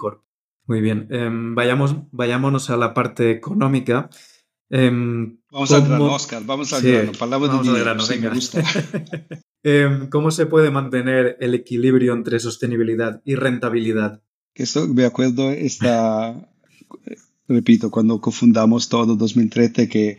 muy 0.65 0.81
bien. 0.81 1.07
Em, 1.11 1.55
vayamos, 1.55 1.95
vayámonos 2.11 2.69
a 2.69 2.77
la 2.77 2.93
parte 2.93 3.31
económica. 3.31 4.09
Em, 4.69 5.37
vamos 5.51 5.71
al 5.71 5.85
grano, 5.85 6.13
Oscar, 6.13 6.43
vamos 6.45 6.73
al 6.73 6.81
grano. 6.81 7.11
vamos 7.19 7.67
al 7.67 7.79
grano, 7.79 8.03
venga. 8.07 8.33
Em, 9.67 10.09
¿Cómo 10.09 10.29
se 10.29 10.45
puede 10.45 10.69
mantener 10.69 11.37
el 11.39 11.55
equilibrio 11.55 12.13
entre 12.13 12.39
sostenibilidad 12.39 13.23
y 13.25 13.33
rentabilidad? 13.33 14.21
Esto 14.53 14.87
me 14.87 15.05
acuerdo, 15.05 15.49
está, 15.49 16.47
repito, 17.47 17.89
cuando 17.89 18.21
confundamos 18.21 18.89
todo 18.89 19.15
2013 19.15 19.89
que 19.89 20.17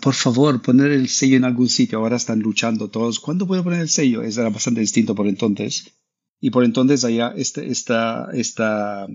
por 0.00 0.14
favor, 0.14 0.62
poner 0.62 0.92
el 0.92 1.08
sello 1.08 1.36
en 1.36 1.44
algún 1.44 1.68
sitio. 1.68 1.98
Ahora 1.98 2.16
están 2.16 2.40
luchando 2.40 2.90
todos. 2.90 3.18
¿Cuándo 3.20 3.46
puedo 3.46 3.64
poner 3.64 3.80
el 3.80 3.88
sello? 3.88 4.22
Eso 4.22 4.40
era 4.40 4.50
bastante 4.50 4.80
distinto 4.80 5.14
por 5.14 5.26
entonces. 5.26 5.92
Y 6.40 6.50
por 6.50 6.64
entonces 6.64 7.04
allá 7.04 7.32
este, 7.36 7.70
esta, 7.70 8.28
esta, 8.32 9.06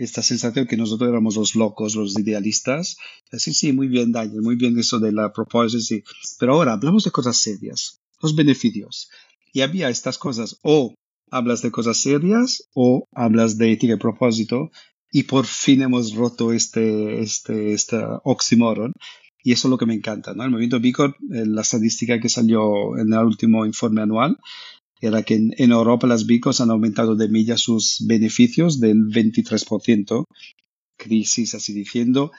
esta 0.00 0.22
sensación 0.22 0.66
que 0.66 0.78
nosotros 0.78 1.10
éramos 1.10 1.36
los 1.36 1.54
locos, 1.54 1.94
los 1.94 2.18
idealistas. 2.18 2.96
Sí, 3.32 3.52
sí, 3.52 3.72
muy 3.72 3.86
bien, 3.86 4.12
Daniel, 4.12 4.40
muy 4.40 4.56
bien 4.56 4.78
eso 4.78 4.98
de 4.98 5.12
la 5.12 5.32
propuesta, 5.32 5.78
sí. 5.78 6.02
Pero 6.38 6.54
ahora 6.54 6.72
hablamos 6.72 7.04
de 7.04 7.10
cosas 7.10 7.36
serias, 7.36 8.00
los 8.22 8.34
beneficios. 8.34 9.10
Y 9.52 9.60
había 9.60 9.90
estas 9.90 10.16
cosas, 10.16 10.58
o 10.62 10.94
hablas 11.30 11.60
de 11.60 11.70
cosas 11.70 11.98
serias 11.98 12.68
o 12.74 13.06
hablas 13.14 13.58
de 13.58 13.72
ética 13.72 13.94
y 13.94 13.98
propósito. 13.98 14.70
Y 15.12 15.24
por 15.24 15.44
fin 15.44 15.82
hemos 15.82 16.14
roto 16.14 16.52
este, 16.52 17.20
este, 17.20 17.72
este 17.74 18.02
oxímoron. 18.24 18.92
Y 19.42 19.52
eso 19.52 19.68
es 19.68 19.70
lo 19.70 19.78
que 19.78 19.86
me 19.86 19.94
encanta, 19.94 20.34
¿no? 20.34 20.44
El 20.44 20.50
movimiento 20.50 20.80
Bicor, 20.80 21.16
eh, 21.32 21.44
la 21.46 21.62
estadística 21.62 22.20
que 22.20 22.28
salió 22.28 22.96
en 22.98 23.12
el 23.12 23.24
último 23.24 23.64
informe 23.64 24.02
anual, 24.02 24.38
era 25.00 25.22
que 25.22 25.34
en, 25.34 25.72
Europa 25.72 26.06
las 26.06 26.26
bicos 26.26 26.60
han 26.60 26.70
aumentado 26.70 27.16
de 27.16 27.28
millas 27.28 27.60
sus 27.60 28.04
beneficios 28.06 28.80
del 28.80 29.06
23%, 29.06 30.24
crisis 30.96 31.54
así 31.54 31.72
diciendo, 31.72 32.32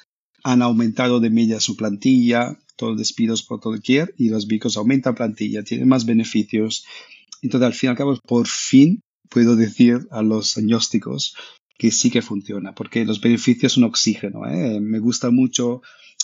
han 0.44 0.62
aumentado 0.62 1.20
de 1.20 1.30
millas 1.30 1.64
su 1.64 1.76
plantilla, 1.76 2.60
todos 2.76 2.98
despidos 2.98 3.44
por 3.44 3.60
todo 3.60 3.80
quier, 3.80 4.14
y 4.18 4.30
los 4.30 4.48
bicos 4.48 4.78
aumentan 4.78 5.16
plantilla, 5.16 5.64
tienen 5.64 5.88
más 5.88 6.06
beneficios. 6.06 6.86
Entonces, 7.42 7.66
al 7.66 7.74
fin 7.74 7.88
y 7.88 7.92
al 7.92 7.98
cabo, 7.98 8.20
por 8.28 8.48
fin 8.48 9.02
puedo 9.30 9.56
decir 9.56 10.08
a 10.12 10.22
los 10.22 10.58
agnósticos 10.58 11.36
que 11.78 11.90
sí 11.90 12.12
que 12.12 12.22
funciona, 12.22 12.76
porque 12.76 13.06
los 13.06 13.22
beneficios 13.22 13.74
son 13.74 13.86
oxígeno. 13.86 14.46
¿eh? 14.46 14.80
Me 14.80 15.00
gusta 15.00 15.32
mucho 15.32 15.82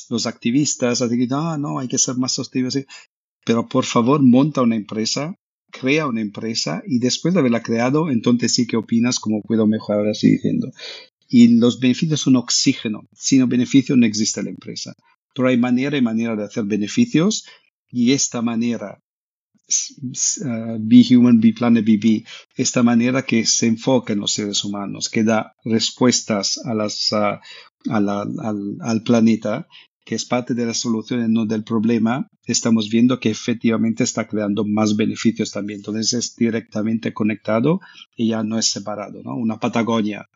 los 0.09 0.27
activistas, 0.27 1.01
así 1.01 1.17
que 1.17 1.25
no, 1.25 1.57
no, 1.57 1.79
hay 1.79 1.87
que 1.87 1.97
ser 1.97 2.15
más 2.17 2.33
sostenible. 2.33 2.85
Pero 3.43 3.67
por 3.67 3.85
favor, 3.85 4.21
monta 4.21 4.61
una 4.61 4.75
empresa 4.75 5.35
crea 5.79 6.07
una 6.07 6.21
empresa 6.21 6.83
y 6.85 6.99
después 6.99 7.33
de 7.33 7.39
haberla 7.39 7.63
creado, 7.63 8.09
entonces 8.09 8.53
sí 8.53 8.67
que 8.67 8.77
opinas 8.77 9.19
cómo 9.19 9.41
puedo 9.41 9.67
mejorar, 9.67 10.07
así 10.07 10.31
diciendo. 10.31 10.71
Y 11.29 11.59
los 11.59 11.79
beneficios 11.79 12.21
son 12.21 12.35
oxígeno. 12.37 13.07
Sin 13.13 13.47
beneficio 13.49 13.95
no 13.95 14.05
existe 14.05 14.43
la 14.43 14.49
empresa. 14.49 14.93
Pero 15.33 15.49
hay 15.49 15.57
manera 15.57 15.97
y 15.97 16.01
manera 16.01 16.35
de 16.35 16.45
hacer 16.45 16.63
beneficios 16.63 17.45
y 17.89 18.11
esta 18.11 18.41
manera, 18.41 18.99
uh, 20.41 20.77
Be 20.79 21.05
Human, 21.09 21.39
Be 21.39 21.53
Planet, 21.53 21.85
Be 21.85 21.97
Be, 21.97 22.23
esta 22.55 22.83
manera 22.83 23.23
que 23.23 23.45
se 23.45 23.67
enfoca 23.67 24.13
en 24.13 24.19
los 24.19 24.33
seres 24.33 24.63
humanos, 24.63 25.09
que 25.09 25.23
da 25.23 25.55
respuestas 25.63 26.57
a 26.65 26.73
las, 26.73 27.11
uh, 27.11 27.39
al, 27.89 29.03
planeta, 29.03 29.67
que 30.07 30.15
es 30.15 30.23
parte 30.23 30.53
de 30.53 30.65
la 30.65 30.73
solución 30.73 31.19
y 31.19 31.27
no 31.27 31.45
del 31.45 31.65
problema, 31.65 32.29
estamos 32.45 32.89
viendo 32.89 33.19
que 33.19 33.29
efectivamente 33.29 34.05
está 34.05 34.25
creando 34.25 34.63
más 34.63 34.95
beneficios 34.95 35.51
también. 35.51 35.79
Entonces 35.79 36.13
es 36.13 36.35
directamente 36.37 37.13
conectado 37.13 37.81
y 38.15 38.29
ya 38.29 38.41
no 38.41 38.57
es 38.57 38.71
separado. 38.71 39.21
¿no? 39.21 39.35
Una 39.35 39.59
Patagonia. 39.59 40.29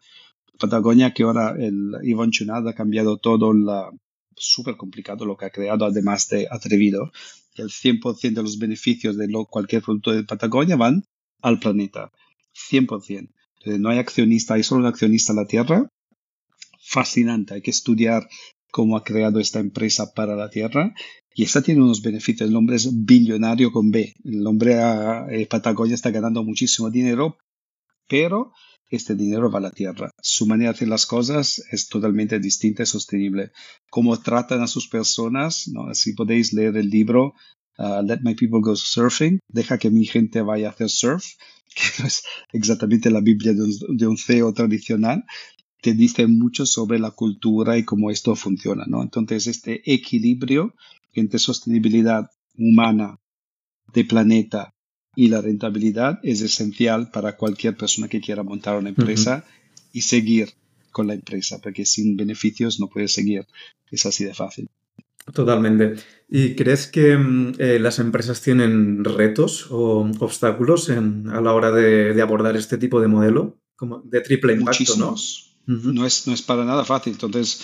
Patagonia 0.59 1.13
que 1.13 1.23
ahora 1.23 1.55
el 1.57 1.93
Iván 2.03 2.31
Chunad 2.31 2.67
ha 2.67 2.75
cambiado 2.75 3.15
todo 3.15 3.53
la, 3.53 3.89
súper 4.35 4.75
complicado 4.75 5.23
lo 5.23 5.37
que 5.37 5.45
ha 5.45 5.51
creado, 5.51 5.85
además 5.85 6.27
de 6.27 6.49
atrevido. 6.51 7.09
El 7.55 7.69
100% 7.69 8.33
de 8.33 8.43
los 8.43 8.59
beneficios 8.59 9.15
de 9.15 9.29
lo, 9.29 9.45
cualquier 9.45 9.83
producto 9.83 10.11
de 10.11 10.25
Patagonia 10.25 10.75
van 10.75 11.05
al 11.41 11.59
planeta. 11.59 12.11
100%. 12.69 13.29
Entonces, 13.59 13.79
no 13.79 13.87
hay 13.87 13.99
accionista, 13.99 14.55
hay 14.55 14.63
solo 14.63 14.81
un 14.81 14.87
accionista 14.87 15.31
en 15.31 15.37
la 15.37 15.45
Tierra. 15.45 15.89
Fascinante, 16.81 17.53
hay 17.53 17.61
que 17.61 17.71
estudiar 17.71 18.27
cómo 18.71 18.97
ha 18.97 19.03
creado 19.03 19.39
esta 19.39 19.59
empresa 19.59 20.13
para 20.13 20.35
la 20.35 20.49
Tierra. 20.49 20.93
Y 21.33 21.43
esta 21.43 21.61
tiene 21.61 21.81
unos 21.81 22.01
beneficios. 22.01 22.49
El 22.49 22.55
hombre 22.55 22.75
es 22.75 22.89
billonario 23.05 23.71
con 23.71 23.91
B. 23.91 24.13
El 24.23 24.45
hombre 24.47 24.79
a 24.79 25.27
eh, 25.29 25.47
Patagonia 25.47 25.95
está 25.95 26.11
ganando 26.11 26.43
muchísimo 26.43 26.89
dinero, 26.89 27.37
pero 28.07 28.51
este 28.91 29.15
dinero 29.15 29.49
va 29.49 29.59
a 29.59 29.61
la 29.61 29.71
tierra. 29.71 30.11
Su 30.21 30.45
manera 30.45 30.71
de 30.71 30.75
hacer 30.75 30.89
las 30.89 31.05
cosas 31.05 31.63
es 31.71 31.87
totalmente 31.87 32.39
distinta 32.39 32.83
y 32.83 32.85
sostenible. 32.85 33.51
Cómo 33.89 34.19
tratan 34.19 34.61
a 34.61 34.67
sus 34.67 34.89
personas, 34.89 35.69
¿no? 35.69 35.93
si 35.95 36.13
podéis 36.13 36.51
leer 36.51 36.75
el 36.75 36.89
libro 36.89 37.33
uh, 37.77 38.01
Let 38.05 38.19
My 38.21 38.35
People 38.35 38.59
Go 38.61 38.75
Surfing, 38.75 39.39
deja 39.47 39.77
que 39.77 39.89
mi 39.89 40.05
gente 40.05 40.41
vaya 40.41 40.67
a 40.67 40.71
hacer 40.71 40.89
surf, 40.89 41.25
que 41.75 41.83
no 42.01 42.07
es 42.07 42.23
exactamente 42.51 43.09
la 43.09 43.21
Biblia 43.21 43.53
de 43.53 44.07
un, 44.07 44.17
CEO 44.17 44.53
tradicional, 44.53 45.23
te 45.81 45.93
dice 45.93 46.27
mucho 46.27 46.65
sobre 46.65 46.99
la 46.99 47.11
cultura 47.11 47.77
y 47.77 47.83
cómo 47.83 48.11
esto 48.11 48.35
funciona. 48.35 48.85
¿no? 48.87 49.01
Entonces, 49.01 49.47
este 49.47 49.81
equilibrio 49.91 50.75
entre 51.13 51.39
sostenibilidad 51.39 52.29
humana, 52.57 53.19
de 53.93 54.05
planeta 54.05 54.73
y 55.15 55.27
la 55.27 55.41
rentabilidad 55.41 56.19
es 56.23 56.41
esencial 56.41 57.11
para 57.11 57.35
cualquier 57.35 57.75
persona 57.75 58.07
que 58.07 58.21
quiera 58.21 58.43
montar 58.43 58.77
una 58.77 58.89
empresa 58.89 59.43
y 59.91 60.01
seguir 60.01 60.53
con 60.91 61.07
la 61.07 61.13
empresa, 61.13 61.59
porque 61.61 61.85
sin 61.85 62.15
beneficios 62.15 62.79
no 62.79 62.87
puedes 62.87 63.13
seguir. 63.13 63.45
Es 63.89 64.05
así 64.05 64.23
de 64.23 64.33
fácil. 64.33 64.69
Totalmente. 65.33 65.95
¿Y 66.29 66.55
crees 66.55 66.87
que 66.87 67.17
mm, 67.17 67.53
eh, 67.59 67.79
las 67.79 67.99
empresas 67.99 68.41
tienen 68.41 69.03
retos 69.03 69.67
o 69.69 70.09
obstáculos 70.19 70.89
a 70.89 71.41
la 71.41 71.53
hora 71.53 71.71
de, 71.71 72.19
abordar 72.21 72.55
este 72.55 72.77
tipo 72.77 73.01
de 73.01 73.07
modelo? 73.07 73.57
Como 73.75 74.01
de 74.01 74.21
triple 74.21 74.53
impacto, 74.53 74.95
¿no? 74.97 75.15
No, 75.65 76.05
es, 76.05 76.27
no 76.27 76.33
es 76.33 76.41
para 76.41 76.65
nada 76.65 76.85
fácil. 76.85 77.13
Entonces, 77.13 77.61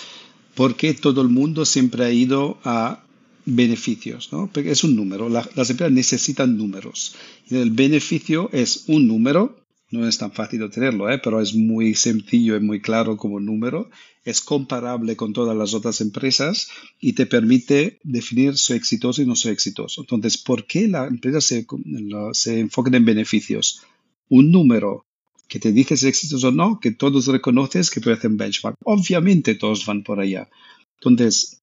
¿por 0.54 0.76
qué 0.76 0.94
todo 0.94 1.22
el 1.22 1.28
mundo 1.28 1.64
siempre 1.64 2.04
ha 2.04 2.12
ido 2.12 2.58
a 2.64 3.04
beneficios, 3.44 4.30
¿no? 4.32 4.50
Porque 4.52 4.70
es 4.70 4.84
un 4.84 4.94
número, 4.94 5.28
las 5.28 5.70
empresas 5.70 5.92
necesitan 5.92 6.56
números. 6.56 7.14
Y 7.48 7.56
el 7.56 7.70
beneficio 7.70 8.50
es 8.52 8.84
un 8.88 9.06
número, 9.08 9.56
no 9.90 10.06
es 10.06 10.18
tan 10.18 10.32
fácil 10.32 10.60
de 10.60 10.68
tenerlo, 10.68 11.10
¿eh? 11.10 11.18
pero 11.22 11.40
es 11.40 11.54
muy 11.54 11.94
sencillo 11.94 12.56
y 12.56 12.60
muy 12.60 12.80
claro 12.80 13.16
como 13.16 13.40
número, 13.40 13.88
es 14.24 14.42
comparable 14.42 15.16
con 15.16 15.32
todas 15.32 15.56
las 15.56 15.72
otras 15.72 16.02
empresas 16.02 16.68
y 17.00 17.14
te 17.14 17.24
permite 17.24 17.98
definir 18.02 18.58
soy 18.58 18.76
exitoso 18.76 19.22
y 19.22 19.26
no 19.26 19.34
soy 19.34 19.52
exitoso. 19.52 20.02
Entonces, 20.02 20.36
¿por 20.36 20.66
qué 20.66 20.86
la 20.86 21.06
empresa 21.06 21.40
se, 21.40 21.66
se 22.32 22.60
enfoca 22.60 22.94
en 22.94 23.04
beneficios? 23.06 23.80
Un 24.28 24.50
número 24.50 25.06
que 25.48 25.58
te 25.58 25.72
dice 25.72 25.96
si 25.96 26.06
es 26.06 26.10
exitoso 26.10 26.48
o 26.48 26.52
no, 26.52 26.78
que 26.78 26.92
todos 26.92 27.26
reconoces 27.26 27.90
que 27.90 28.00
puede 28.00 28.16
hacer 28.16 28.30
benchmark. 28.30 28.76
Obviamente 28.84 29.54
todos 29.54 29.84
van 29.86 30.02
por 30.02 30.20
allá. 30.20 30.48
Entonces, 31.00 31.62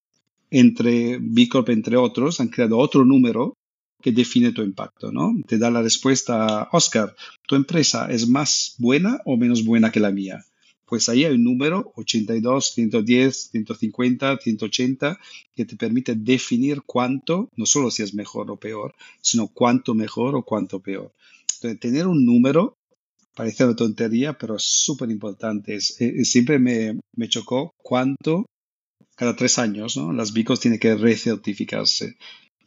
entre 0.50 1.20
B 1.22 1.48
Corp, 1.48 1.70
entre 1.70 1.96
otros, 1.96 2.40
han 2.40 2.50
creado 2.50 2.78
otro 2.78 3.06
número 3.06 3.56
que 4.02 4.12
define 4.12 4.52
tu 4.52 4.62
impacto, 4.62 5.12
¿no? 5.12 5.34
Te 5.48 5.58
da 5.58 5.72
la 5.72 5.82
respuesta, 5.82 6.70
Oscar, 6.72 7.16
¿tu 7.48 7.56
empresa 7.56 8.08
es 8.12 8.28
más 8.28 8.76
buena 8.78 9.20
o 9.26 9.38
menos 9.38 9.64
buena 9.64 9.92
que 9.92 10.00
la 10.00 10.12
mía? 10.12 10.46
Pues 10.86 11.10
ahí 11.10 11.26
hay 11.26 11.34
un 11.34 11.44
número, 11.44 11.92
82, 11.96 12.74
110, 12.74 13.50
150, 13.52 14.38
180, 14.38 15.20
que 15.56 15.66
te 15.66 15.76
permite 15.76 16.14
definir 16.16 16.84
cuánto, 16.86 17.50
no 17.56 17.66
solo 17.66 17.90
si 17.90 18.04
es 18.04 18.14
mejor 18.14 18.52
o 18.52 18.58
peor, 18.58 18.94
sino 19.22 19.48
cuánto 19.48 19.96
mejor 19.96 20.36
o 20.36 20.44
cuánto 20.44 20.80
peor. 20.80 21.12
Entonces, 21.56 21.80
tener 21.80 22.06
un 22.06 22.26
número 22.26 22.78
parece 23.36 23.66
una 23.66 23.76
tontería, 23.76 24.38
pero 24.38 24.56
es 24.56 24.64
súper 24.64 25.12
importante. 25.12 25.80
siempre 25.82 26.58
me, 26.58 27.00
me 27.16 27.30
chocó 27.30 27.72
cuánto 27.78 28.46
cada 29.16 29.36
tres 29.36 29.58
años, 29.60 29.98
¿no? 29.98 30.12
Las 30.12 30.34
Bicos 30.34 30.60
tienen 30.60 30.80
que 30.80 30.96
recertificarse. 30.96 32.18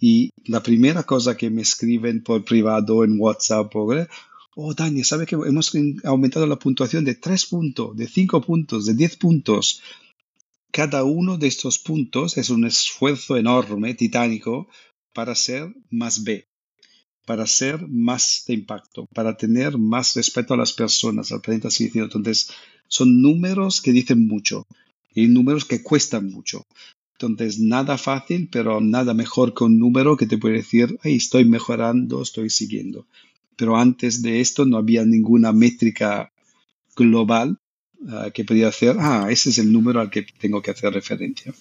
Y 0.00 0.30
la 0.44 0.62
primera 0.62 1.02
cosa 1.02 1.36
que 1.36 1.50
me 1.50 1.62
escriben 1.62 2.22
por 2.22 2.44
privado 2.44 3.04
en 3.04 3.16
WhatsApp, 3.18 3.74
oh, 3.74 4.74
Dani, 4.74 5.04
¿sabe 5.04 5.26
que 5.26 5.34
hemos 5.34 5.72
aumentado 6.04 6.46
la 6.46 6.58
puntuación 6.58 7.04
de 7.04 7.16
tres 7.16 7.46
puntos, 7.46 7.96
de 7.96 8.06
cinco 8.06 8.40
puntos, 8.40 8.86
de 8.86 8.94
diez 8.94 9.16
puntos? 9.16 9.82
Cada 10.70 11.04
uno 11.04 11.38
de 11.38 11.48
estos 11.48 11.78
puntos 11.78 12.36
es 12.38 12.50
un 12.50 12.64
esfuerzo 12.64 13.36
enorme, 13.36 13.94
titánico, 13.94 14.68
para 15.12 15.34
ser 15.34 15.74
más 15.90 16.22
B, 16.22 16.47
para 17.28 17.46
ser 17.46 17.86
más 17.88 18.44
de 18.46 18.54
impacto, 18.54 19.06
para 19.14 19.36
tener 19.36 19.76
más 19.76 20.14
respeto 20.14 20.54
a 20.54 20.56
las 20.56 20.72
personas, 20.72 21.30
al 21.30 21.42
planeta 21.42 21.68
Entonces, 21.78 22.50
son 22.86 23.20
números 23.20 23.82
que 23.82 23.92
dicen 23.92 24.26
mucho 24.26 24.66
y 25.14 25.28
números 25.28 25.66
que 25.66 25.82
cuestan 25.82 26.30
mucho. 26.30 26.64
Entonces, 27.12 27.58
nada 27.58 27.98
fácil, 27.98 28.48
pero 28.50 28.80
nada 28.80 29.12
mejor 29.12 29.52
que 29.52 29.64
un 29.64 29.78
número 29.78 30.16
que 30.16 30.26
te 30.26 30.38
puede 30.38 30.62
decir, 30.62 30.98
hey, 31.02 31.16
estoy 31.16 31.44
mejorando, 31.44 32.22
estoy 32.22 32.48
siguiendo. 32.48 33.04
Pero 33.56 33.76
antes 33.76 34.22
de 34.22 34.40
esto 34.40 34.64
no 34.64 34.78
había 34.78 35.04
ninguna 35.04 35.52
métrica 35.52 36.32
global 36.96 37.58
ah, 38.08 38.30
que 38.32 38.46
podía 38.46 38.68
hacer, 38.68 38.96
ah, 39.00 39.26
ese 39.28 39.50
es 39.50 39.58
el 39.58 39.70
número 39.70 40.00
al 40.00 40.08
que 40.08 40.22
tengo 40.22 40.62
que 40.62 40.70
hacer 40.70 40.94
referencia. 40.94 41.52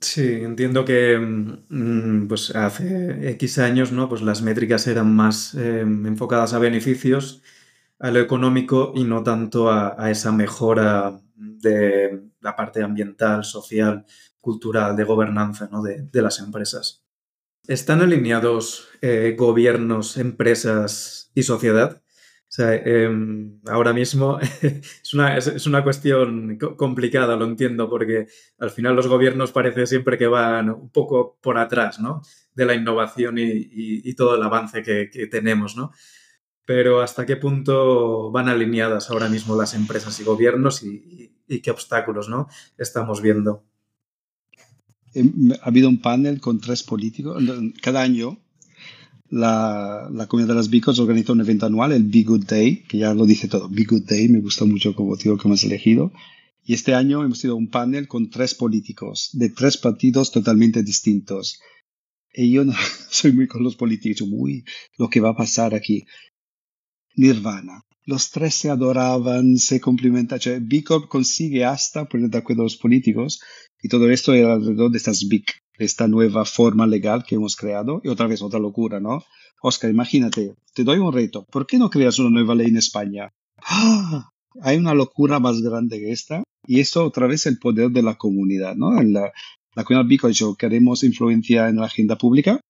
Sí, 0.00 0.22
entiendo 0.42 0.84
que 0.84 1.18
mm, 1.18 2.26
pues 2.28 2.54
hace 2.56 3.30
X 3.32 3.58
años 3.58 3.92
¿no? 3.92 4.08
pues 4.08 4.22
las 4.22 4.42
métricas 4.42 4.86
eran 4.86 5.14
más 5.14 5.54
em, 5.54 6.06
enfocadas 6.06 6.54
a 6.54 6.58
beneficios, 6.58 7.42
a 7.98 8.10
lo 8.10 8.20
económico 8.20 8.92
y 8.96 9.04
no 9.04 9.22
tanto 9.22 9.70
a 9.70 10.10
esa 10.10 10.32
mejora 10.32 11.20
de, 11.36 12.32
la 12.42 12.56
parte 12.56 12.82
ambiental, 12.82 13.44
social, 13.44 14.04
cultural, 14.40 14.96
de 14.96 15.04
gobernanza 15.04 15.68
¿no? 15.70 15.82
de, 15.82 16.22
las 16.22 16.40
empresas. 16.40 17.04
¿Están 17.66 18.02
alineados 18.02 18.88
eh, 19.00 19.34
gobiernos, 19.38 20.16
empresas 20.16 21.30
y 21.34 21.44
sociedad? 21.44 22.01
O 22.52 22.54
sea, 22.54 22.74
em, 22.74 23.60
ahora 23.66 23.94
mismo 23.94 24.38
es 24.60 25.14
una, 25.14 25.38
es, 25.38 25.66
una, 25.66 25.82
cuestión 25.82 26.58
complicada, 26.76 27.34
lo 27.34 27.46
entiendo, 27.46 27.88
porque 27.88 28.26
al 28.58 28.68
final 28.70 28.94
los 28.94 29.06
gobiernos 29.06 29.52
parece 29.52 29.86
siempre 29.86 30.18
que 30.18 30.26
van 30.26 30.68
un 30.68 30.90
poco 30.90 31.38
por 31.40 31.56
atrás 31.56 31.98
¿no? 31.98 32.20
de 32.54 32.66
la 32.66 32.74
innovación 32.74 33.36
y, 33.38 34.12
todo 34.16 34.36
el 34.36 34.42
avance 34.42 34.82
que, 34.82 35.08
que, 35.10 35.28
tenemos. 35.28 35.78
¿no? 35.78 35.92
Pero 36.66 37.00
¿hasta 37.00 37.24
qué 37.24 37.36
punto 37.36 38.30
van 38.30 38.50
alineadas 38.50 39.08
ahora 39.08 39.30
mismo 39.30 39.56
las 39.56 39.72
empresas 39.72 40.20
y 40.20 40.24
gobiernos 40.24 40.82
y, 40.82 41.34
y 41.48 41.60
qué 41.60 41.70
obstáculos 41.70 42.28
¿no? 42.28 42.48
estamos 42.76 43.22
viendo. 43.22 43.64
Em, 45.14 45.52
ha 45.62 45.68
habido 45.68 45.88
un 45.88 46.02
panel 46.02 46.38
con 46.38 46.60
tres 46.60 46.82
políticos. 46.82 47.42
Cada 47.80 48.02
año 48.02 48.41
la, 49.32 50.26
comunidad 50.28 50.52
de 50.52 50.58
las 50.58 50.68
Bicos 50.68 50.98
organiza 50.98 51.32
un 51.32 51.40
evento 51.40 51.64
anual, 51.64 51.92
el 51.92 52.04
Be 52.04 52.22
Good 52.22 52.44
Day, 52.44 52.82
que 52.86 52.98
ya 52.98 53.14
lo 53.14 53.24
dice 53.24 53.48
todo. 53.48 53.66
Be 53.66 53.84
Good 53.84 54.02
Day, 54.02 54.28
me 54.28 54.40
gusta 54.40 54.66
mucho 54.66 54.94
como 54.94 55.16
digo 55.16 55.38
que 55.38 55.48
hemos 55.48 55.64
elegido. 55.64 56.12
Y 56.64 56.74
este 56.74 56.94
año 56.94 57.24
hemos 57.24 57.40
tenido 57.40 57.56
un 57.56 57.70
panel 57.70 58.08
con 58.08 58.28
tres 58.28 58.54
políticos 58.54 59.30
de 59.32 59.48
tres 59.48 59.78
partidos 59.78 60.32
totalmente 60.32 60.82
distintos. 60.82 61.60
Y 62.34 62.52
yo 62.52 62.64
no 62.64 62.74
soy 63.10 63.32
muy 63.32 63.48
con 63.48 63.64
los 63.64 63.74
políticos, 63.74 64.28
muy 64.28 64.64
lo 64.98 65.08
que 65.08 65.20
va 65.20 65.30
a 65.30 65.36
pasar 65.36 65.74
aquí. 65.74 66.04
Nirvana, 67.16 67.86
los 68.04 68.30
tres 68.30 68.54
se 68.54 68.68
adoraban, 68.68 69.56
se 69.56 69.80
complementaban. 69.80 70.40
Cioè, 70.40 70.60
B 70.60 70.84
consigue 71.08 71.64
hasta 71.64 72.04
poner 72.04 72.28
de 72.28 72.36
acuerdo 72.36 72.62
a 72.62 72.64
los 72.64 72.76
políticos 72.76 73.40
y 73.82 73.88
todo 73.88 74.10
esto 74.10 74.34
era 74.34 74.52
alrededor 74.52 74.90
de 74.90 74.98
estas 74.98 75.26
BIC, 75.26 75.61
esta 75.78 76.08
nueva 76.08 76.44
forma 76.44 76.86
legal 76.86 77.24
que 77.24 77.36
hemos 77.36 77.56
creado. 77.56 78.00
Y 78.04 78.08
otra 78.08 78.26
vez, 78.26 78.42
otra 78.42 78.60
locura, 78.60 79.00
¿no? 79.00 79.24
Oscar, 79.62 79.90
imagínate, 79.90 80.54
te 80.74 80.84
doy 80.84 80.98
un 80.98 81.12
reto. 81.12 81.46
¿Por 81.50 81.66
qué 81.66 81.78
no 81.78 81.90
creas 81.90 82.18
una 82.18 82.30
nueva 82.30 82.54
ley 82.54 82.68
en 82.68 82.76
España? 82.76 83.32
¡Ah! 83.64 84.30
Hay 84.60 84.76
una 84.76 84.94
locura 84.94 85.38
más 85.38 85.60
grande 85.62 85.98
que 85.98 86.12
esta. 86.12 86.42
Y 86.66 86.80
esto 86.80 87.04
otra 87.04 87.26
vez 87.26 87.46
el 87.46 87.58
poder 87.58 87.90
de 87.90 88.02
la 88.02 88.16
comunidad, 88.16 88.76
¿no? 88.76 89.00
la, 89.02 89.32
la 89.74 89.84
comunidad 89.84 90.08
BIC 90.08 90.24
ha 90.24 90.28
dicho, 90.28 90.54
queremos 90.54 91.02
influencia 91.02 91.68
en 91.68 91.76
la 91.76 91.86
agenda 91.86 92.16
pública 92.16 92.60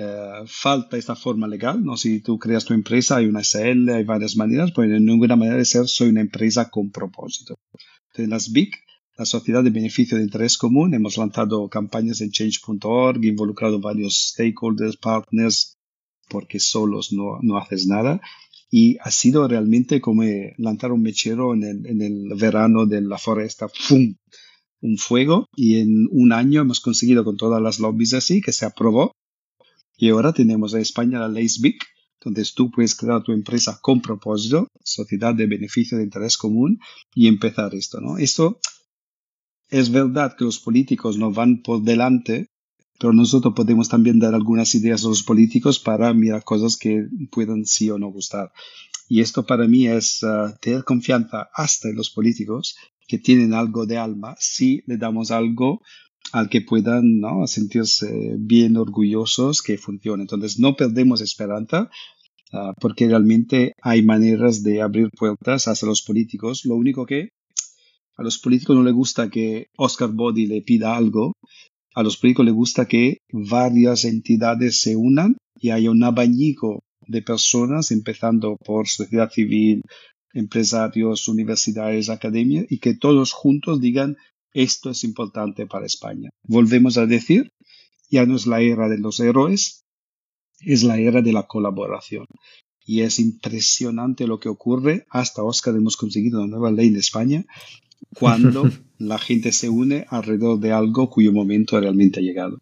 eh, 0.00 0.44
falta 0.46 0.96
esta 0.96 1.16
forma 1.16 1.48
legal, 1.48 1.82
¿no? 1.82 1.96
Si 1.96 2.20
tú 2.20 2.38
creas 2.38 2.64
tu 2.64 2.72
empresa, 2.72 3.16
hay 3.16 3.26
una 3.26 3.42
SL, 3.42 3.90
hay 3.90 4.04
varias 4.04 4.36
maneras, 4.36 4.70
pero 4.70 4.92
de 4.92 5.00
ninguna 5.00 5.34
manera 5.34 5.56
de 5.56 5.64
ser 5.64 5.88
soy 5.88 6.10
una 6.10 6.20
empresa 6.20 6.70
con 6.70 6.90
propósito. 6.92 7.56
Entonces, 8.12 8.28
las 8.28 8.52
BIC 8.52 8.76
la 9.18 9.24
sociedad 9.24 9.64
de 9.64 9.70
beneficio 9.70 10.16
de 10.16 10.22
interés 10.22 10.56
común. 10.56 10.94
Hemos 10.94 11.18
lanzado 11.18 11.68
campañas 11.68 12.20
en 12.20 12.30
change.org, 12.30 13.24
involucrado 13.24 13.80
varios 13.80 14.28
stakeholders, 14.30 14.96
partners, 14.96 15.76
porque 16.28 16.60
solos 16.60 17.12
no, 17.12 17.40
no 17.42 17.58
haces 17.58 17.88
nada. 17.88 18.20
Y 18.70 18.96
ha 19.00 19.10
sido 19.10 19.48
realmente 19.48 20.00
como 20.00 20.22
lanzar 20.56 20.92
un 20.92 21.02
mechero 21.02 21.52
en 21.52 21.64
el, 21.64 21.86
en 21.86 22.00
el 22.00 22.34
verano 22.36 22.86
de 22.86 23.00
la 23.00 23.18
foresta. 23.18 23.68
¡Fum! 23.68 24.14
Un 24.80 24.98
fuego. 24.98 25.48
Y 25.56 25.80
en 25.80 26.06
un 26.12 26.32
año 26.32 26.60
hemos 26.60 26.78
conseguido 26.78 27.24
con 27.24 27.36
todas 27.36 27.60
las 27.60 27.80
lobbies 27.80 28.14
así 28.14 28.40
que 28.40 28.52
se 28.52 28.66
aprobó. 28.66 29.10
Y 29.96 30.10
ahora 30.10 30.32
tenemos 30.32 30.74
en 30.74 30.82
España 30.82 31.18
la 31.18 31.28
ley 31.28 31.48
SBIC, 31.48 31.84
donde 32.24 32.46
tú 32.54 32.70
puedes 32.70 32.94
crear 32.94 33.24
tu 33.24 33.32
empresa 33.32 33.80
con 33.82 34.00
propósito, 34.00 34.68
sociedad 34.84 35.34
de 35.34 35.46
beneficio 35.46 35.98
de 35.98 36.04
interés 36.04 36.36
común, 36.36 36.78
y 37.16 37.26
empezar 37.26 37.74
esto, 37.74 38.00
¿no? 38.00 38.16
Esto 38.16 38.60
es 39.70 39.90
verdad 39.90 40.36
que 40.36 40.44
los 40.44 40.58
políticos 40.58 41.18
no 41.18 41.32
van 41.32 41.62
por 41.62 41.82
delante, 41.82 42.48
pero 42.98 43.12
nosotros 43.12 43.54
podemos 43.54 43.88
también 43.88 44.18
dar 44.18 44.34
algunas 44.34 44.74
ideas 44.74 45.04
a 45.04 45.08
los 45.08 45.22
políticos 45.22 45.78
para 45.78 46.12
mirar 46.14 46.42
cosas 46.42 46.76
que 46.76 47.06
puedan 47.30 47.64
sí 47.64 47.90
o 47.90 47.98
no 47.98 48.08
gustar. 48.08 48.50
Y 49.08 49.20
esto 49.20 49.46
para 49.46 49.66
mí 49.66 49.86
es 49.86 50.22
uh, 50.22 50.54
tener 50.60 50.84
confianza 50.84 51.48
hasta 51.54 51.88
en 51.88 51.96
los 51.96 52.10
políticos 52.10 52.76
que 53.06 53.18
tienen 53.18 53.54
algo 53.54 53.86
de 53.86 53.96
alma 53.96 54.34
si 54.38 54.82
le 54.86 54.98
damos 54.98 55.30
algo 55.30 55.80
al 56.32 56.50
que 56.50 56.60
puedan 56.60 57.22
sentirse 57.46 58.34
bien 58.38 58.76
orgullosos 58.76 59.62
que 59.62 59.78
funcione. 59.78 60.24
Entonces 60.24 60.58
no 60.58 60.76
perdemos 60.76 61.22
esperanza 61.22 61.90
uh, 62.52 62.74
porque 62.80 63.06
realmente 63.06 63.72
hay 63.80 64.02
maneras 64.02 64.62
de 64.62 64.82
abrir 64.82 65.10
puertas 65.10 65.68
hacia 65.68 65.88
los 65.88 66.02
políticos. 66.02 66.66
Lo 66.66 66.74
único 66.74 67.06
que 67.06 67.30
a 68.18 68.22
los 68.22 68.38
políticos 68.38 68.76
no 68.76 68.82
les 68.82 68.94
gusta 68.94 69.30
que 69.30 69.68
Oscar 69.76 70.10
Body 70.10 70.46
le 70.46 70.60
pida 70.62 70.96
algo 70.96 71.32
a 71.98 72.04
los 72.04 72.16
políticos 72.16 72.46
les 72.46 72.54
gusta 72.54 72.86
que 72.86 73.18
varias 73.32 74.04
entidades 74.04 74.80
se 74.80 74.94
unan 74.94 75.36
y 75.58 75.70
haya 75.70 75.90
un 75.90 76.04
abanico 76.04 76.84
de 77.08 77.22
personas, 77.22 77.90
empezando 77.90 78.56
por 78.56 78.86
sociedad 78.86 79.30
civil, 79.32 79.82
empresarios, 80.32 81.26
universidades, 81.26 82.08
academias, 82.08 82.66
y 82.68 82.78
que 82.78 82.94
todos 82.94 83.32
juntos 83.32 83.80
digan 83.80 84.16
esto 84.52 84.90
es 84.90 85.02
importante 85.02 85.66
para 85.66 85.86
España. 85.86 86.30
Volvemos 86.44 86.98
a 86.98 87.06
decir, 87.06 87.50
ya 88.10 88.26
no 88.26 88.36
es 88.36 88.46
la 88.46 88.60
era 88.60 88.88
de 88.88 88.98
los 88.98 89.18
héroes, 89.18 89.82
es 90.60 90.84
la 90.84 90.98
era 90.98 91.20
de 91.20 91.32
la 91.32 91.48
colaboración. 91.48 92.26
Y 92.86 93.00
es 93.00 93.18
impresionante 93.18 94.28
lo 94.28 94.38
que 94.38 94.48
ocurre. 94.48 95.04
Hasta 95.10 95.42
Oscar 95.42 95.74
hemos 95.74 95.96
conseguido 95.96 96.38
una 96.38 96.48
nueva 96.48 96.70
ley 96.70 96.86
en 96.86 96.96
España 96.96 97.44
cuando 98.18 98.70
la 98.98 99.18
gente 99.18 99.52
se 99.52 99.68
une 99.68 100.06
alrededor 100.08 100.58
de 100.58 100.72
algo 100.72 101.10
cuyo 101.10 101.32
momento 101.32 101.80
realmente 101.80 102.20
ha 102.20 102.22
llegado. 102.22 102.58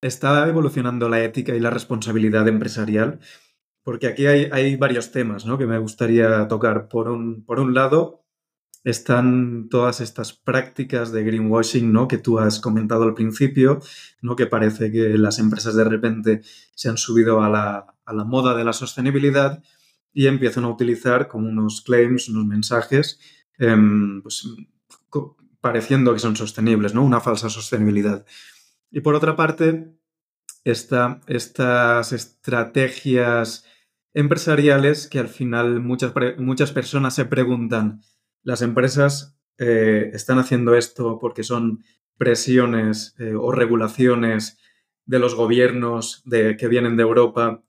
Está 0.00 0.48
evolucionando 0.48 1.08
la 1.08 1.22
ética 1.22 1.54
y 1.54 1.60
la 1.60 1.70
responsabilidad 1.70 2.48
empresarial, 2.48 3.20
porque 3.84 4.06
aquí 4.06 4.26
hay, 4.26 4.76
varios 4.76 5.12
temas 5.12 5.46
¿no? 5.46 5.58
que 5.58 5.66
me 5.66 5.78
gustaría 5.78 6.46
tocar. 6.48 6.88
Por 6.88 7.08
un, 7.08 7.44
por 7.44 7.60
un 7.60 7.74
lado, 7.74 8.24
están 8.84 9.68
todas 9.68 10.00
estas 10.00 10.32
prácticas 10.32 11.12
de 11.12 11.22
greenwashing 11.22 11.92
¿no? 11.92 12.08
que 12.08 12.18
tú 12.18 12.38
has 12.38 12.58
comentado 12.58 13.04
al 13.04 13.14
principio, 13.14 13.80
¿no? 14.22 14.34
que 14.34 14.46
parece 14.46 14.90
que 14.90 15.16
las 15.18 15.38
empresas 15.38 15.76
de 15.76 15.84
repente 15.84 16.40
se 16.74 16.88
han 16.88 16.96
subido 16.96 17.42
a 17.42 17.48
la, 17.48 17.94
a 18.04 18.12
la 18.12 18.24
moda 18.24 18.56
de 18.56 18.64
la 18.64 18.72
sostenibilidad 18.72 19.62
y 20.12 20.26
empiezan 20.26 20.64
a 20.64 20.68
utilizar 20.68 21.28
como 21.28 21.48
unos 21.48 21.80
claims, 21.82 22.28
unos 22.28 22.44
mensajes 22.44 23.20
Em, 23.58 24.22
pues, 24.22 24.46
pareciendo 25.60 26.12
que 26.12 26.18
son 26.18 26.36
sostenibles, 26.36 26.92
¿no? 26.92 27.04
Una 27.04 27.20
falsa 27.20 27.48
sostenibilidad. 27.48 28.26
Y 28.90 29.00
por 29.00 29.14
otra 29.14 29.36
parte, 29.36 29.94
estas 30.64 32.12
estrategias 32.12 33.64
empresariales 34.12 35.08
que 35.08 35.18
al 35.18 35.28
final 35.28 35.80
muchas, 35.80 36.12
muchas 36.38 36.72
personas 36.72 37.14
se 37.14 37.24
preguntan, 37.24 38.02
¿las 38.42 38.60
empresas 38.60 39.38
eh, 39.58 40.10
están 40.12 40.38
haciendo 40.38 40.74
esto 40.74 41.18
porque 41.20 41.44
son 41.44 41.84
presiones 42.18 43.14
eh, 43.18 43.34
o 43.34 43.52
regulaciones 43.52 44.58
de 45.06 45.18
los 45.18 45.34
gobiernos 45.34 46.22
de, 46.24 46.56
que 46.56 46.68
vienen 46.68 46.96
de 46.96 47.02
Europa 47.02 47.62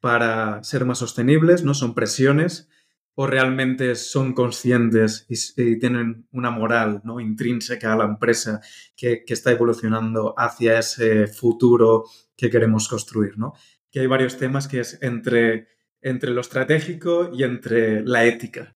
para 0.00 0.62
ser 0.62 0.84
más 0.84 0.98
sostenibles? 0.98 1.64
¿No? 1.64 1.74
Son 1.74 1.94
presiones 1.94 2.68
o 3.14 3.26
realmente 3.26 3.94
son 3.94 4.32
conscientes 4.32 5.26
y, 5.28 5.78
tienen 5.78 6.26
una 6.32 6.50
moral 6.50 7.02
¿no? 7.04 7.20
intrínseca 7.20 7.92
a 7.92 7.96
la 7.96 8.04
empresa 8.04 8.60
que, 8.96 9.24
está 9.26 9.50
evolucionando 9.52 10.34
hacia 10.38 10.78
ese 10.78 11.26
futuro 11.26 12.04
que 12.36 12.50
queremos 12.50 12.88
construir. 12.88 13.36
¿no? 13.36 13.52
Que 13.90 14.00
hay 14.00 14.06
varios 14.06 14.38
temas 14.38 14.68
que 14.68 14.80
es 14.80 14.98
entre, 15.02 15.68
entre 16.00 16.30
lo 16.30 16.40
estratégico 16.40 17.30
y 17.34 17.44
entre 17.44 18.02
la 18.02 18.24
ética. 18.24 18.74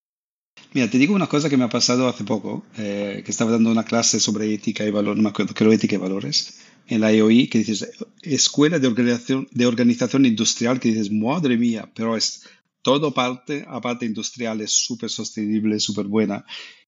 Mira, 0.72 0.90
te 0.90 0.98
digo 0.98 1.14
una 1.14 1.26
cosa 1.26 1.48
que 1.48 1.56
me 1.56 1.64
ha 1.64 1.68
pasado 1.68 2.08
hace 2.08 2.24
poco, 2.24 2.64
eh, 2.76 3.22
que 3.24 3.30
estaba 3.30 3.50
dando 3.50 3.70
una 3.70 3.84
clase 3.84 4.20
sobre 4.20 4.52
ética 4.52 4.84
y 4.84 4.90
valores, 4.90 5.16
no 5.16 5.22
me 5.22 5.28
acuerdo, 5.30 5.54
creo 5.54 5.72
ética 5.72 5.94
y 5.94 5.98
valores, 5.98 6.60
en 6.88 7.00
la 7.00 7.12
IOI, 7.12 7.48
que 7.48 7.58
dices, 7.58 7.90
escuela 8.22 8.78
de 8.78 8.86
organización, 8.86 9.48
de 9.52 9.66
organización 9.66 10.24
industrial, 10.26 10.80
que 10.80 10.88
dices, 10.88 11.10
madre 11.10 11.56
mía, 11.56 11.90
pero 11.94 12.16
es 12.16 12.46
todo 12.86 13.12
parte, 13.12 13.64
aparte 13.66 14.06
industrial, 14.06 14.60
es 14.60 14.70
súper 14.70 15.10
sostenible, 15.10 15.80
súper 15.80 16.06
buena. 16.06 16.44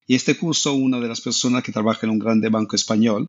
Y 0.07 0.15
este 0.15 0.37
curso, 0.37 0.75
una 0.75 1.01
de 1.01 1.09
las 1.09 1.21
personas 1.21 1.65
que 1.65 1.73
trabaja 1.73 2.07
en 2.07 2.13
un 2.13 2.21
grande 2.21 2.49
banco 2.51 2.77
español, 2.77 3.27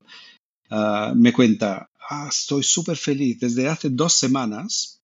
ah, 0.70 1.12
me 1.16 1.34
cuenta, 1.34 1.90
ah, 2.12 2.28
estoy 2.30 2.62
súper 2.62 2.96
feliz. 2.96 3.40
Desde 3.40 3.68
hace 3.68 3.90
dos 3.90 4.14
semanas, 4.14 5.02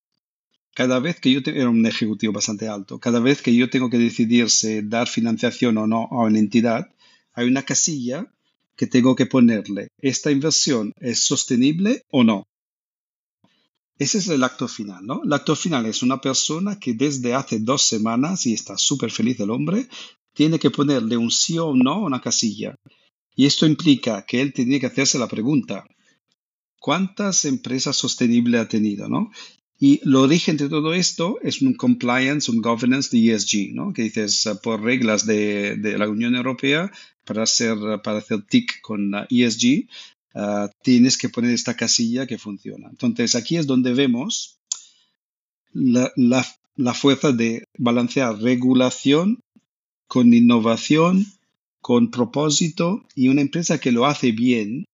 cada 0.76 1.00
vez 1.00 1.18
que 1.18 1.32
yo 1.32 1.42
tengo, 1.42 1.58
era 1.58 1.68
un 1.68 1.84
ejecutivo 1.84 2.32
bastante 2.32 2.68
alto, 2.68 3.00
cada 3.00 3.18
vez 3.18 3.42
que 3.42 3.52
yo 3.52 3.68
tengo 3.68 3.90
que 3.90 3.98
decidir 3.98 4.48
si 4.48 4.82
dar 4.82 5.08
financiación 5.08 5.76
o 5.76 5.88
no 5.88 6.06
a 6.12 6.22
una 6.22 6.38
entidad, 6.38 6.94
hay 7.32 7.48
una 7.48 7.64
casilla 7.64 8.32
que 8.76 8.86
tengo 8.86 9.16
que 9.16 9.26
ponerle, 9.26 9.88
¿esta 9.98 10.30
inversión 10.30 10.92
es 11.00 11.18
sostenible 11.18 12.04
o 12.12 12.22
no? 12.22 12.46
Ese 13.98 14.18
es 14.18 14.28
el 14.28 14.44
acto 14.44 14.68
final, 14.68 15.06
¿no? 15.06 15.22
El 15.24 15.32
acto 15.32 15.56
final 15.56 15.86
es 15.86 16.02
una 16.02 16.20
persona 16.20 16.78
que 16.78 16.92
desde 16.92 17.34
hace 17.34 17.60
dos 17.60 17.82
semanas, 17.82 18.46
y 18.46 18.52
está 18.52 18.76
súper 18.76 19.10
feliz 19.10 19.40
el 19.40 19.50
hombre, 19.50 19.88
tiene 20.34 20.58
que 20.58 20.70
ponerle 20.70 21.16
un 21.16 21.30
sí 21.30 21.58
o 21.58 21.74
no 21.74 21.92
a 21.92 22.04
una 22.04 22.20
casilla. 22.20 22.76
Y 23.34 23.46
esto 23.46 23.66
implica 23.66 24.24
que 24.26 24.40
él 24.42 24.52
tiene 24.52 24.78
que 24.80 24.86
hacerse 24.86 25.18
la 25.18 25.28
pregunta, 25.28 25.86
¿cuántas 26.78 27.46
empresas 27.46 27.96
sostenibles 27.96 28.60
ha 28.60 28.68
tenido, 28.68 29.08
no? 29.08 29.30
Y 29.78 30.00
lo 30.04 30.22
origen 30.22 30.56
de 30.56 30.68
todo 30.68 30.94
esto 30.94 31.38
es 31.42 31.60
un 31.60 31.74
compliance, 31.74 32.50
un 32.50 32.62
governance 32.62 33.14
de 33.14 33.34
ESG, 33.34 33.74
¿no? 33.74 33.92
Que 33.92 34.02
dices, 34.02 34.46
eh, 34.46 34.54
por 34.62 34.82
reglas 34.82 35.26
de, 35.26 35.76
la 35.98 36.08
Unión 36.08 36.34
Europea, 36.34 36.90
para 37.24 37.42
hacer, 37.42 37.76
para 38.02 38.18
hacer 38.18 38.42
TIC 38.42 38.80
con 38.80 39.12
ESG, 39.28 39.86
Ah, 40.38 40.70
tienes 40.82 41.16
que 41.16 41.30
poner 41.30 41.52
esta 41.52 41.76
casilla 41.76 42.26
que 42.26 42.36
funciona. 42.36 42.90
Entonces 42.90 43.34
aquí 43.34 43.56
es 43.56 43.66
donde 43.66 43.94
vemos 43.94 44.58
la, 45.72 46.12
la, 46.14 46.92
fuerza 46.92 47.32
de 47.32 47.64
balancear 47.78 48.38
regulación 48.38 49.40
con 50.06 50.34
innovación, 50.34 51.24
con 51.80 52.10
propósito 52.10 53.06
y 53.14 53.28
una 53.28 53.40
empresa 53.40 53.78
que 53.78 53.92
lo 53.92 54.04
hace 54.04 54.32
bien 54.32 54.84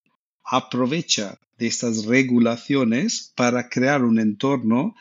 aprovecha 0.44 1.36
de 1.58 1.66
estas 1.66 2.04
regulaciones 2.04 3.32
para 3.34 3.68
crear 3.68 4.04
un 4.04 4.20
entorno 4.20 4.94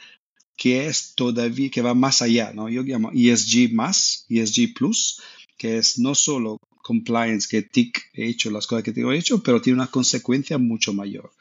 que 0.58 0.88
es 0.88 1.14
todavía 1.14 1.70
que 1.70 1.84
va 1.84 1.94
más 1.94 2.24
allá, 2.24 2.52
¿no? 2.52 2.68
Yo 2.68 2.82
llamo 2.82 3.12
ESG 3.14 3.74
más, 3.74 4.26
ESG 4.28 4.74
plus, 4.74 5.22
que 5.56 5.78
es 5.78 6.00
no 6.00 6.16
solo 6.16 6.58
compliance, 6.82 7.48
que 7.50 7.62
TIC 7.62 8.12
he 8.14 8.28
hecho 8.28 8.52
las 8.52 8.68
cosas 8.68 8.84
que 8.84 8.92
tengo 8.92 9.12
hecho, 9.12 9.42
pero 9.44 9.62
tiene 9.62 9.80
una 9.80 9.92
consecuencia 9.92 10.58
mucho 10.58 10.94
mayor. 10.94 11.32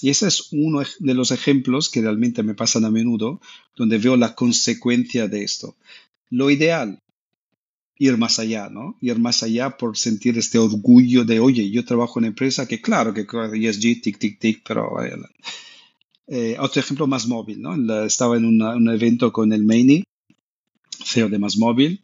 Y 0.00 0.10
ese 0.10 0.28
es 0.28 0.48
uno 0.52 0.82
de 0.98 1.14
los 1.14 1.30
ejemplos 1.30 1.88
que 1.88 2.00
realmente 2.00 2.42
me 2.42 2.54
pasan 2.54 2.84
a 2.84 2.90
menudo, 2.90 3.40
donde 3.76 3.98
veo 3.98 4.16
la 4.16 4.34
consecuencia 4.34 5.28
de 5.28 5.42
esto. 5.42 5.76
Lo 6.30 6.50
ideal, 6.50 7.00
ir 7.98 8.16
más 8.16 8.38
allá, 8.38 8.68
¿no? 8.70 8.96
Ir 9.00 9.18
más 9.18 9.42
allá 9.42 9.76
por 9.76 9.96
sentir 9.96 10.38
este 10.38 10.58
orgullo 10.58 11.24
de, 11.24 11.40
oye, 11.40 11.70
yo 11.70 11.84
trabajo 11.84 12.18
en 12.18 12.24
una 12.24 12.28
empresa 12.28 12.68
que 12.68 12.80
claro 12.80 13.12
que 13.12 13.22
ESG, 13.22 14.00
tic, 14.00 14.18
tic, 14.18 14.38
tic, 14.38 14.62
pero... 14.66 14.96
Eh, 16.30 16.56
otro 16.60 16.80
ejemplo 16.80 17.06
más 17.06 17.26
móvil, 17.26 17.62
¿no? 17.62 18.04
Estaba 18.04 18.36
en 18.36 18.44
un 18.44 18.88
evento 18.90 19.32
con 19.32 19.52
el 19.52 19.64
Maini, 19.64 20.04
CEO 21.02 21.30
de 21.30 21.38
Más 21.38 21.56
Móvil, 21.56 22.02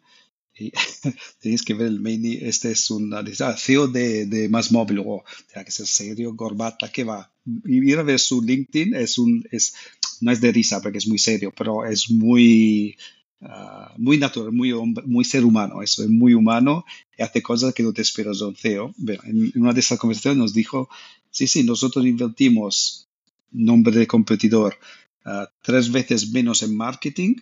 y 0.56 0.72
tenéis 1.40 1.62
que 1.62 1.74
ver 1.74 1.88
el 1.88 2.00
main, 2.00 2.24
este 2.24 2.70
es 2.70 2.90
un 2.90 3.14
CEO 3.56 3.88
de, 3.88 4.26
de 4.26 4.48
más 4.48 4.70
móvil, 4.72 5.00
o 5.00 5.24
tiene 5.52 5.64
que 5.64 5.72
ser 5.72 5.86
serio, 5.86 6.36
corbata, 6.36 6.90
¿qué 6.90 7.04
va? 7.04 7.32
Y 7.64 7.90
ir 7.90 7.98
a 7.98 8.02
ver 8.02 8.20
su 8.20 8.42
LinkedIn 8.42 8.94
es 8.94 9.18
un, 9.18 9.44
es, 9.50 9.74
no 10.20 10.30
es 10.30 10.40
de 10.40 10.52
risa 10.52 10.80
porque 10.80 10.98
es 10.98 11.08
muy 11.08 11.18
serio, 11.18 11.52
pero 11.56 11.84
es 11.84 12.10
muy 12.10 12.96
ah, 13.42 13.94
muy 13.98 14.18
natural, 14.18 14.52
muy, 14.52 14.72
muy 15.04 15.24
ser 15.24 15.44
humano, 15.44 15.82
eso 15.82 16.02
es 16.02 16.08
muy 16.08 16.34
humano 16.34 16.84
y 17.18 17.22
hace 17.22 17.42
cosas 17.42 17.74
que 17.74 17.82
no 17.82 17.92
te 17.92 18.02
esperas 18.02 18.38
de 18.38 18.46
un 18.46 18.56
CEO. 18.56 18.94
en, 19.24 19.52
una 19.56 19.72
de 19.72 19.80
esas 19.80 19.98
conversaciones 19.98 20.38
nos 20.38 20.54
dijo, 20.54 20.88
sí, 21.30 21.46
sí, 21.46 21.64
nosotros 21.64 22.06
invertimos 22.06 23.08
nombre 23.50 23.96
de 23.96 24.06
competidor 24.06 24.78
ah, 25.24 25.50
tres 25.62 25.90
veces 25.90 26.30
menos 26.30 26.62
en 26.62 26.76
marketing 26.76 27.36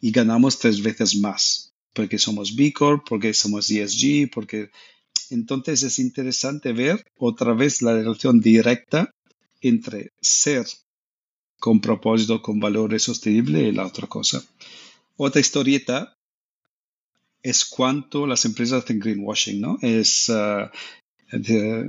y 0.00 0.10
ganamos 0.10 0.58
tres 0.58 0.82
veces 0.82 1.16
más, 1.16 1.69
porque 1.92 2.18
somos 2.18 2.54
B 2.54 2.72
Corp, 2.72 3.06
porque 3.08 3.34
somos 3.34 3.70
ESG, 3.70 4.30
porque 4.32 4.70
entonces 5.30 5.82
es 5.82 5.98
interesante 5.98 6.72
ver 6.72 7.04
otra 7.18 7.54
vez 7.54 7.82
la 7.82 7.94
relación 7.94 8.40
directa 8.40 9.14
entre 9.60 10.12
ser 10.20 10.66
con 11.58 11.80
propósito, 11.80 12.42
con 12.42 12.58
valores 12.58 13.02
sostenibles 13.02 13.62
y 13.62 13.72
la 13.72 13.86
otra 13.86 14.06
cosa. 14.06 14.42
Otra 15.16 15.40
historieta 15.40 16.16
es 17.42 17.64
cuánto 17.64 18.26
las 18.26 18.44
empresas 18.44 18.84
hacen 18.84 18.98
greenwashing, 18.98 19.60
¿no? 19.60 19.78
Es, 19.82 20.30
ah, 20.30 20.70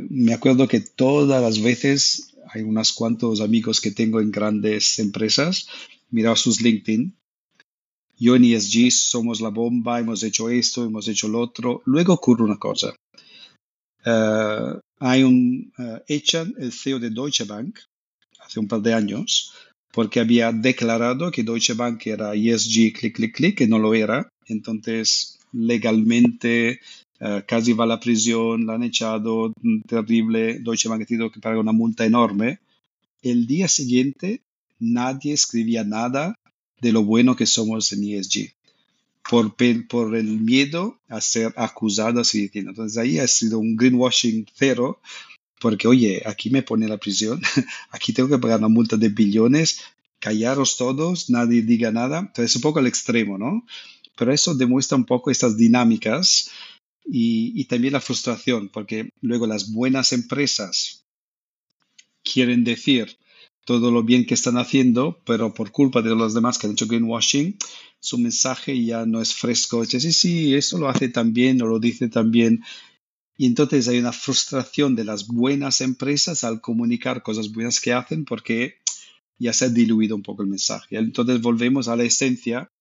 me 0.10 0.34
acuerdo 0.34 0.68
que 0.68 0.82
todas 0.82 1.42
las 1.42 1.62
veces 1.62 2.36
hay 2.54 2.64
unos 2.64 2.92
cuantos 2.92 3.40
amigos 3.42 3.80
que 3.80 3.92
tengo 3.92 4.20
en 4.20 4.32
grandes 4.32 5.00
empresas, 5.00 5.68
mirado 6.10 6.36
sus 6.36 6.62
LinkedIn 6.62 7.16
yo 8.22 8.36
en 8.36 8.46
ESG 8.46 8.92
somos 8.92 9.42
la 9.42 9.50
bomba, 9.50 10.00
hemos 10.00 10.22
hecho 10.22 10.48
esto, 10.48 10.86
hemos 10.86 11.08
hecho 11.08 11.28
lo 11.28 11.40
otro. 11.40 11.82
Luego 11.86 12.14
ocurre 12.14 12.44
una 12.44 12.58
cosa. 12.58 12.94
Eh, 14.06 14.80
hay 15.00 15.24
un, 15.24 15.74
uh, 15.80 15.98
echan 16.08 16.54
el 16.60 16.72
CEO 16.72 17.00
de 17.00 17.10
Deutsche 17.10 17.46
Bank 17.46 17.80
hace 18.40 18.60
un 18.60 18.68
par 18.68 18.82
de 18.82 18.94
años 18.94 19.54
porque 19.92 20.20
había 20.20 20.52
declarado 20.52 21.32
que 21.32 21.42
Deutsche 21.42 21.74
Bank 21.74 22.06
era 22.06 22.36
ESG, 22.36 22.94
clic, 22.94 23.16
clic, 23.16 23.36
clic, 23.36 23.58
que 23.58 23.68
no 23.68 23.80
lo 23.80 23.96
era. 23.96 24.30
Entonces, 24.46 25.40
legalmente, 25.52 26.80
uh, 27.22 27.42
casi 27.48 27.74
va 27.74 27.86
a 27.86 27.88
la 27.88 28.00
prisión, 28.00 28.68
la 28.68 28.76
han 28.76 28.84
echado, 28.84 29.52
terrible. 29.88 30.60
Deutsche 30.60 30.90
Bank 30.90 31.02
ha 31.02 31.06
tenido 31.06 31.32
que 31.32 31.40
pagar 31.40 31.58
una 31.58 31.72
multa 31.72 32.06
enorme. 32.06 32.60
El 33.24 33.48
día 33.48 33.68
siguiente, 33.68 34.42
nadie 34.80 35.34
escribía 35.34 35.84
nada 35.84 36.36
de 36.82 36.92
lo 36.92 37.04
bueno 37.04 37.36
que 37.36 37.46
somos 37.46 37.92
en 37.94 38.04
ESG, 38.04 38.54
por, 39.30 39.56
por 39.88 40.16
el 40.16 40.40
miedo 40.40 41.00
a 41.08 41.22
ser 41.22 41.54
acusados 41.56 42.36
y 42.36 42.42
diciendo. 42.42 42.72
Entonces 42.72 42.98
ahí 42.98 43.20
ha 43.20 43.28
sido 43.28 43.60
un 43.60 43.76
greenwashing 43.76 44.48
cero, 44.56 45.00
porque 45.60 45.88
oye, 45.88 46.24
aquí 46.26 46.50
me 46.50 46.64
pone 46.64 46.88
la 46.88 46.98
prisión, 46.98 47.42
aquí 47.92 48.14
tengo 48.14 48.30
que 48.30 48.40
pagar 48.40 48.60
una 48.60 48.68
multa 48.68 48.98
de 48.98 49.10
billones, 49.10 49.82
callaros 50.20 50.78
todos, 50.78 51.30
nadie 51.30 51.62
diga 51.62 51.92
nada. 51.92 52.20
Entonces 52.20 52.52
es 52.52 52.56
un 52.56 52.64
poco 52.64 52.80
al 52.80 52.88
extremo, 52.88 53.38
¿no? 53.38 53.66
Pero 54.18 54.34
eso 54.34 54.56
demuestra 54.56 54.98
un 54.98 55.06
poco 55.06 55.32
estas 55.32 55.56
dinámicas 55.56 56.50
y, 57.06 57.54
y 57.60 57.66
también 57.66 57.94
la 57.94 58.02
frustración, 58.02 58.70
porque 58.70 59.10
luego 59.22 59.48
las 59.48 59.72
buenas 59.72 60.14
empresas 60.14 61.06
quieren 62.24 62.64
decir, 62.64 63.18
todo 63.72 63.92
lo 63.92 64.04
bien 64.04 64.26
que 64.26 64.34
están 64.34 64.58
haciendo, 64.58 65.22
pero 65.26 65.54
por 65.54 65.72
culpa 65.72 66.02
de 66.02 66.16
los 66.16 66.34
demás 66.34 66.58
que 66.58 66.68
han 66.68 66.74
hecho 66.74 66.88
greenwashing, 66.88 67.58
su 68.00 68.18
mensaje 68.18 68.84
ya 68.84 69.06
no 69.06 69.22
es 69.22 69.34
fresco. 69.34 69.82
Dice, 69.82 70.00
sí, 70.00 70.12
sí, 70.12 70.56
eso 70.56 70.78
lo 70.78 70.90
hace 70.90 71.10
también 71.10 71.62
o 71.62 71.68
lo 71.68 71.80
dice 71.80 72.10
también. 72.10 72.64
Y 73.38 73.46
entonces 73.46 73.88
hay 73.88 74.00
una 74.00 74.12
frustración 74.12 74.96
de 74.96 75.04
las 75.04 75.28
buenas 75.28 75.82
empresas 75.82 76.44
al 76.44 76.62
comunicar 76.62 77.24
cosas 77.24 77.52
buenas 77.52 77.80
que 77.80 77.94
hacen 77.94 78.26
porque 78.26 78.76
ya 79.40 79.54
se 79.54 79.66
ha 79.66 79.70
diluido 79.70 80.16
un 80.16 80.22
poco 80.22 80.44
el 80.44 80.50
mensaje. 80.50 80.98
Entonces 80.98 81.42
volvemos 81.42 81.88
a 81.88 81.96
la 81.96 82.04
esencia, 82.04 82.72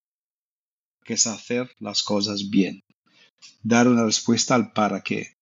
que 1.04 1.14
es 1.14 1.26
hacer 1.26 1.70
las 1.78 2.02
cosas 2.02 2.50
bien. 2.50 2.82
Dar 3.62 3.88
una 3.88 4.04
respuesta 4.04 4.54
al 4.54 4.72
para 4.72 5.00
qué. 5.02 5.36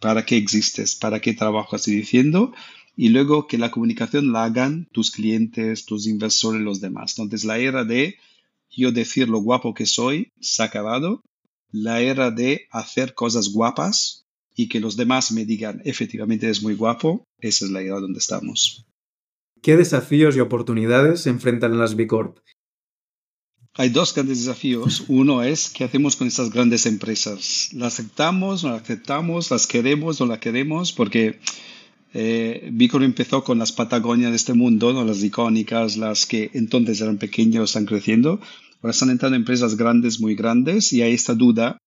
¿Para 0.00 0.26
qué 0.26 0.36
existes? 0.36 0.94
¿Para 0.94 1.20
qué 1.20 1.32
trabajas? 1.32 1.88
Y 1.88 1.94
diciendo, 1.94 2.52
y 3.00 3.10
luego 3.10 3.46
que 3.46 3.58
la 3.58 3.70
comunicación 3.70 4.32
la 4.32 4.42
hagan 4.42 4.88
tus 4.90 5.12
clientes, 5.12 5.86
tus 5.86 6.08
inversores, 6.08 6.60
los 6.60 6.80
demás. 6.80 7.16
Entonces 7.16 7.46
la 7.46 7.58
era 7.58 7.84
de 7.84 8.16
yo 8.68 8.90
decir 8.90 9.28
lo 9.28 9.38
guapo 9.38 9.72
que 9.72 9.86
soy 9.86 10.32
se 10.40 10.62
ha 10.62 10.66
acabado. 10.66 11.22
La 11.70 12.00
era 12.00 12.32
de 12.32 12.66
hacer 12.72 13.14
cosas 13.14 13.50
guapas 13.50 14.26
y 14.56 14.68
que 14.68 14.80
los 14.80 14.96
demás 14.96 15.30
me 15.30 15.44
digan 15.44 15.80
efectivamente 15.84 16.50
es 16.50 16.60
muy 16.60 16.74
guapo, 16.74 17.22
esa 17.38 17.66
es 17.66 17.70
la 17.70 17.82
era 17.82 18.00
donde 18.00 18.18
estamos. 18.18 18.84
¿Qué 19.62 19.76
desafíos 19.76 20.34
y 20.34 20.40
oportunidades 20.40 21.20
se 21.20 21.30
enfrentan 21.30 21.74
en 21.74 21.78
las 21.78 21.94
B 21.94 22.08
Corp? 22.08 22.38
Hay 23.74 23.90
dos 23.90 24.12
grandes 24.12 24.40
desafíos. 24.40 25.04
Uno 25.06 25.44
es 25.44 25.70
qué 25.70 25.84
hacemos 25.84 26.16
con 26.16 26.26
estas 26.26 26.50
grandes 26.50 26.84
empresas. 26.84 27.68
¿Las 27.74 28.00
aceptamos, 28.00 28.64
no 28.64 28.70
las 28.70 28.82
aceptamos? 28.82 29.52
¿Las 29.52 29.68
queremos, 29.68 30.18
no 30.18 30.26
las 30.26 30.40
queremos? 30.40 30.92
Porque 30.92 31.38
eh, 32.14 32.70
empezó 32.72 33.44
con 33.44 33.58
las 33.58 33.72
Patagonias 33.72 34.30
de 34.30 34.36
este 34.36 34.54
mundo, 34.54 34.92
las 35.04 35.22
icónicas, 35.22 35.96
las 35.96 36.26
que 36.26 36.50
entonces 36.54 37.00
eran 37.00 37.18
pequeños, 37.18 37.70
están 37.70 37.86
creciendo. 37.86 38.40
Ahora 38.80 38.92
están 38.92 39.10
entrando 39.10 39.36
empresas 39.36 39.76
grandes, 39.76 40.20
muy 40.20 40.34
grandes, 40.34 40.92
y 40.92 41.02
hay 41.02 41.12
esta 41.12 41.34
duda, 41.34 41.78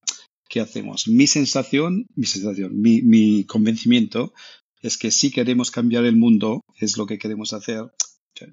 ¿qué 0.50 0.60
hacemos? 0.60 1.08
Mi 1.08 1.28
sensación, 1.28 2.06
mi 2.16 2.26
sensación, 2.26 2.80
mi, 2.80 3.02
mi 3.02 3.46
convencimiento 3.46 4.34
es 4.82 4.98
que 4.98 5.12
si 5.12 5.32
queremos 5.32 5.72
cambiar 5.72 6.06
el 6.06 6.18
mundo, 6.18 6.64
es 6.80 6.98
lo 6.98 7.06
que 7.06 7.18
queremos 7.18 7.54
hacer. 7.54 7.86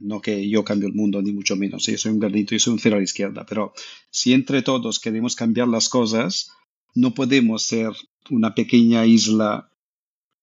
No 0.00 0.20
que 0.20 0.48
yo 0.50 0.64
cambie 0.64 0.88
el 0.88 0.94
mundo, 0.94 1.22
ni 1.22 1.32
mucho 1.32 1.56
menos. 1.56 1.86
Yo 1.86 1.96
soy 1.96 2.12
un 2.12 2.18
granito, 2.18 2.54
yo 2.54 2.58
soy 2.58 2.74
un 2.74 2.78
cero 2.78 2.96
a 2.96 2.98
la 2.98 3.04
izquierda. 3.04 3.46
Pero 3.48 3.72
si 4.10 4.34
entre 4.34 4.60
todos 4.60 5.00
queremos 5.00 5.34
cambiar 5.34 5.68
las 5.68 5.88
cosas, 5.88 6.50
no 6.94 7.14
podemos 7.14 7.62
ser 7.62 7.92
una 8.28 8.54
pequeña 8.54 9.06
isla 9.06 9.70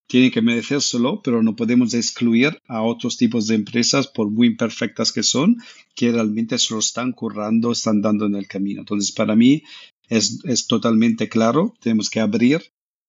tiene 0.06 0.30
que 0.30 0.42
merecérselo, 0.42 1.20
pero 1.22 1.42
no 1.42 1.56
podemos 1.56 1.92
excluir 1.94 2.60
a 2.68 2.82
otros 2.82 3.16
tipos 3.16 3.46
de 3.46 3.56
empresas, 3.56 4.06
por 4.06 4.30
muy 4.30 4.46
imperfectas 4.48 5.12
que 5.12 5.22
son, 5.22 5.56
que 5.94 6.12
realmente 6.12 6.58
se 6.58 6.74
lo 6.74 6.80
están 6.80 7.12
currando, 7.12 7.72
están 7.72 8.02
dando 8.02 8.26
en 8.26 8.36
el 8.36 8.46
camino. 8.46 8.80
Entonces, 8.80 9.12
para 9.12 9.34
mí 9.34 9.62
es, 10.08 10.44
es 10.44 10.66
totalmente 10.66 11.28
claro, 11.28 11.74
tenemos 11.80 12.10
que 12.10 12.20
abrir 12.20 12.62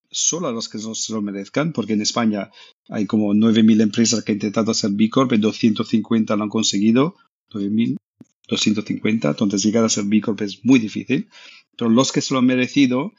solo 0.10 0.48
a 0.48 0.52
los 0.52 0.70
que 0.70 0.80
se 0.80 1.14
lo 1.14 1.22
merezcan, 1.22 1.74
porque 1.74 1.94
en 1.94 2.02
España 2.02 2.50
hay 2.90 3.06
como 3.06 3.34
9.000 3.34 3.82
empresas 3.82 4.24
que 4.24 4.32
han 4.32 4.38
intentado 4.38 4.72
hacer 4.72 4.92
B 4.92 5.10
Corp 5.10 5.34
y 5.34 5.38
250 5.38 6.36
lo 6.36 6.44
han 6.44 6.50
conseguido, 6.50 7.16
9.250, 7.52 9.30
entonces 9.30 9.64
llegar 9.64 9.84
a 9.84 9.90
ser 9.90 10.06
B 10.06 10.22
Corp 10.22 10.42
es 10.42 10.64
muy 10.64 10.80
difícil, 10.80 11.30
pero 11.78 11.90
los 11.90 12.12
que 12.12 12.22
se 12.22 12.34
lo 12.34 12.40
han 12.40 12.46
merecido 12.46 13.14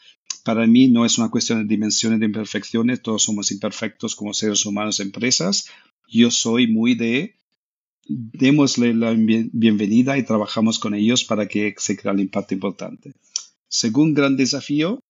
para 0.44 0.66
mí 0.66 0.88
no 0.88 1.04
es 1.04 1.18
una 1.18 1.30
cuestión 1.30 1.60
de 1.60 1.68
dimensiones 1.68 2.20
de 2.20 2.26
imperfecciones, 2.26 3.02
todos 3.02 3.22
somos 3.22 3.50
imperfectos 3.50 4.16
como 4.16 4.32
seres 4.32 4.64
humanos, 4.64 5.00
empresas. 5.00 5.66
Yo 6.08 6.30
soy 6.30 6.66
muy 6.66 6.94
de 6.94 7.34
démosle 8.08 8.94
la 8.94 9.12
bienvenida 9.12 10.16
y 10.16 10.22
trabajamos 10.22 10.78
con 10.78 10.94
ellos 10.94 11.24
para 11.24 11.46
que 11.46 11.74
se 11.76 11.96
crea 11.96 12.14
el 12.14 12.20
impacto 12.20 12.54
importante. 12.54 13.12
Según 13.68 14.14
gran 14.14 14.36
desafío, 14.36 15.00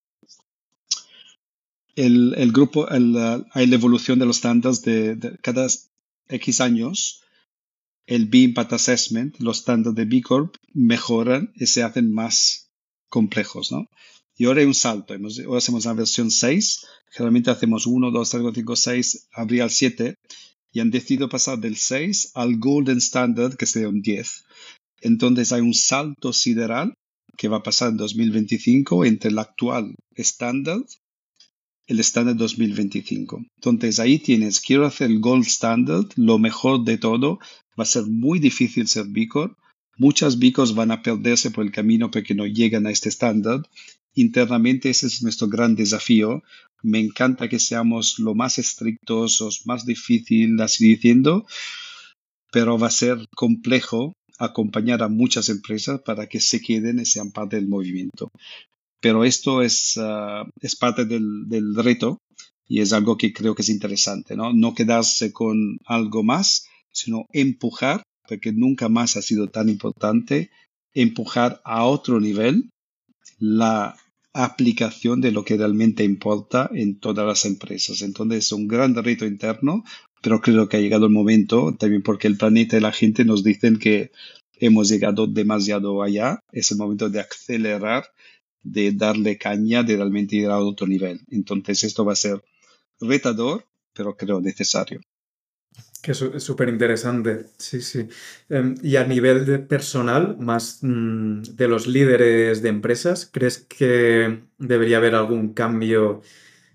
el, 1.95 2.35
el 2.37 2.53
grupo, 2.53 2.89
hay 2.91 3.67
la 3.67 3.75
evolución 3.75 4.19
de 4.19 4.27
los 4.27 4.37
estándares 4.37 4.83
de, 4.83 5.39
cada 5.43 5.69
X 6.29 6.61
años. 6.61 7.23
El 8.07 8.27
B 8.27 8.39
Impact 8.39 8.73
Assessment, 8.73 9.39
los 9.39 9.59
estándares 9.59 9.95
de 9.95 10.05
B 10.05 10.23
Corp 10.23 10.57
mejoran 10.73 11.53
y 11.55 11.67
se 11.67 11.83
hacen 11.83 12.13
más 12.13 12.71
complejos, 13.09 13.71
¿no? 13.71 13.89
Y 14.39 14.47
ahora 14.47 14.61
hay 14.61 14.67
un 14.67 14.75
salto. 14.75 15.13
ahora 15.13 15.59
hacemos 15.59 15.85
la 15.85 15.93
versión 15.93 16.31
6. 16.31 16.87
Generalmente 17.11 17.51
hacemos 17.51 17.87
1, 17.87 18.11
2, 18.11 18.31
3, 18.31 18.43
4, 18.43 18.61
5, 18.61 18.77
6, 18.77 19.29
habría 19.33 19.65
el 19.65 19.71
7. 19.71 20.15
Y 20.73 20.81
han 20.81 20.91
decidido 20.91 21.29
pasar 21.29 21.59
del 21.59 21.77
6 21.77 22.33
al 22.35 22.59
Golden 22.59 22.99
Standard, 22.99 23.57
que 23.57 23.67
sería 23.67 23.89
un 23.89 24.01
10. 24.01 24.45
Entonces 25.01 25.53
hay 25.53 25.61
un 25.61 25.75
salto 25.75 26.33
sideral 26.33 26.95
que 27.37 27.49
va 27.49 27.59
a 27.59 27.63
pasar 27.63 27.91
en 27.91 27.97
2025 27.99 29.05
entre 29.05 29.31
el 29.31 29.39
actual 29.39 29.95
estándar 30.15 30.79
el 31.89 32.01
estándar 32.01 32.37
2025. 32.37 33.45
Entonces 33.57 33.99
ahí 33.99 34.19
tienes, 34.19 34.61
quiero 34.61 34.87
hacer 34.87 35.11
el 35.11 35.21
Gold 35.21 35.47
Standard, 35.47 36.07
lo 36.17 36.39
mejor 36.39 36.85
de 36.85 36.99
todo, 36.99 37.39
va 37.79 37.85
a 37.85 37.87
ser 37.87 38.05
muy 38.05 38.39
difícil 38.39 38.87
ser 38.87 39.07
B 39.09 39.29
Muchas 39.97 40.39
bicos 40.39 40.77
van 40.77 40.93
a 40.93 41.03
perderse 41.03 41.51
por 41.51 41.65
el 41.65 41.73
camino 41.73 42.11
porque 42.11 42.35
no 42.35 42.47
llegan 42.47 42.87
a 42.87 42.91
este 42.91 43.09
estándar 43.09 43.63
internamente 44.21 44.91
ese 44.91 45.07
es 45.07 45.23
nuestro 45.23 45.49
gran 45.49 45.75
desafío. 45.75 46.43
Me 46.83 46.99
encanta 46.99 47.49
que 47.49 47.59
seamos 47.59 48.19
lo 48.19 48.35
más 48.35 48.59
estrictos, 48.59 49.41
los 49.41 49.67
más 49.67 49.85
difíciles, 49.85 50.61
así 50.61 50.89
diciendo, 50.89 51.47
pero 52.53 52.79
va 52.79 52.89
a 52.89 52.91
ser 52.91 53.27
complejo 53.35 54.15
acompañar 54.39 55.03
a 55.03 55.09
muchas 55.09 55.49
empresas 55.49 56.01
para 56.03 56.29
que 56.29 56.41
se 56.41 56.61
queden 56.61 57.01
y 57.01 57.05
sean 57.05 57.33
parte 57.33 57.57
del 57.57 57.69
movimiento. 57.69 58.31
Pero 59.01 59.25
esto 59.25 59.63
es, 59.63 59.99
ah, 59.99 60.45
es 60.61 60.77
parte 60.77 61.05
del, 61.05 61.49
del, 61.49 61.75
reto 61.75 62.19
y 62.67 62.81
es 62.81 62.93
algo 62.93 63.17
que 63.17 63.33
creo 63.33 63.55
que 63.55 63.63
es 63.63 63.69
interesante, 63.69 64.37
¿no? 64.37 64.53
No 64.53 64.75
quedarse 64.75 65.33
con 65.33 65.79
algo 65.87 66.23
más, 66.23 66.67
sino 66.93 67.27
empujar, 67.33 68.03
porque 68.29 68.53
nunca 68.53 68.89
más 68.89 69.17
ha 69.17 69.23
sido 69.23 69.49
tan 69.49 69.69
importante 69.69 70.51
empujar 70.95 71.61
a 71.65 71.85
otro 71.85 72.21
nivel 72.21 72.71
la 73.39 73.97
aplicación 74.33 75.21
de 75.21 75.33
lo 75.33 75.45
que 75.45 75.57
realmente 75.57 76.05
importa 76.05 76.71
en 76.73 76.99
todas 76.99 77.27
las 77.27 77.45
empresas. 77.45 78.03
Entonces 78.03 78.47
es 78.47 78.53
un 78.53 78.69
gran 78.69 78.95
reto 78.95 79.27
interno, 79.27 79.85
pero 80.23 80.41
creo 80.41 80.69
que 80.69 80.77
ha 80.77 80.81
llegado 80.81 81.07
el 81.07 81.13
momento, 81.13 81.75
también 81.79 82.03
porque 82.03 82.29
el 82.29 82.37
planeta 82.37 82.77
y 82.77 82.81
la 82.81 82.93
gente 82.93 83.25
nos 83.25 83.43
dicen 83.43 83.79
que 83.79 84.11
hemos 84.61 84.89
llegado 84.89 85.27
demasiado 85.27 86.03
allá, 86.03 86.41
es 86.53 86.71
el 86.73 86.79
momento 86.79 87.09
de 87.09 87.21
acelerar, 87.21 88.05
de 88.63 88.93
darle 88.93 89.39
caña, 89.39 89.83
de 89.83 89.97
realmente 89.97 90.37
ir 90.37 90.47
a 90.47 90.59
otro 90.59 90.87
nivel. 90.87 91.21
Entonces 91.29 91.85
esto 91.85 92.05
va 92.05 92.13
a 92.13 92.17
ser 92.17 92.43
retador, 93.01 93.65
pero 93.95 94.17
creo 94.17 94.41
necesario. 94.41 95.01
Que 96.03 96.13
es 96.13 96.19
súper 96.19 96.69
interesante, 96.69 97.47
sí, 97.57 97.81
sí. 97.81 98.07
Em, 98.49 98.77
y 98.83 98.97
a 98.97 99.05
nivel 99.05 99.45
de 99.45 99.59
personal, 99.59 100.37
más 100.39 100.79
mm, 100.83 101.43
de 101.43 101.69
los 101.69 101.87
líderes 101.87 102.63
de 102.63 102.69
empresas, 102.69 103.29
¿crees 103.33 103.59
que 103.59 104.43
debería 104.59 104.99
haber 104.99 105.15
algún 105.15 105.55
cambio 105.55 106.23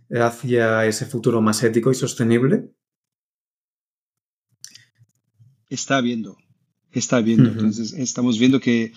hacia 0.10 0.86
ese 0.86 1.06
futuro 1.06 1.42
más 1.42 1.64
ético 1.64 1.92
y 1.92 1.96
sostenible? 1.96 2.70
Está 5.70 6.02
viendo, 6.02 6.38
está 6.92 7.22
viendo. 7.22 7.50
Entonces, 7.50 7.94
estamos 7.94 8.38
viendo 8.38 8.60
que 8.60 8.94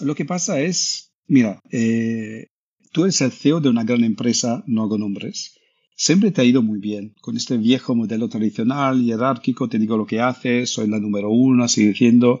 lo 0.00 0.14
que 0.14 0.24
pasa 0.24 0.60
es, 0.60 1.12
mira, 1.26 1.60
eh, 1.70 2.48
tú 2.92 3.04
eres 3.04 3.20
el 3.20 3.32
CEO 3.32 3.60
de 3.60 3.68
una 3.68 3.84
gran 3.84 4.02
empresa, 4.04 4.64
no 4.66 4.82
hago 4.82 4.98
nombres, 4.98 5.59
siempre 6.00 6.30
te 6.30 6.40
ha 6.40 6.44
ido 6.44 6.62
muy 6.62 6.78
bien. 6.78 7.14
Con 7.20 7.36
este 7.36 7.58
viejo 7.58 7.94
modelo 7.94 8.28
tradicional, 8.30 9.04
jerárquico, 9.04 9.68
te 9.68 9.78
digo 9.78 9.98
lo 9.98 10.06
que 10.06 10.20
haces, 10.20 10.70
soy 10.70 10.88
la 10.88 10.98
número 10.98 11.28
uno, 11.30 11.64
así 11.64 11.88
diciendo. 11.88 12.40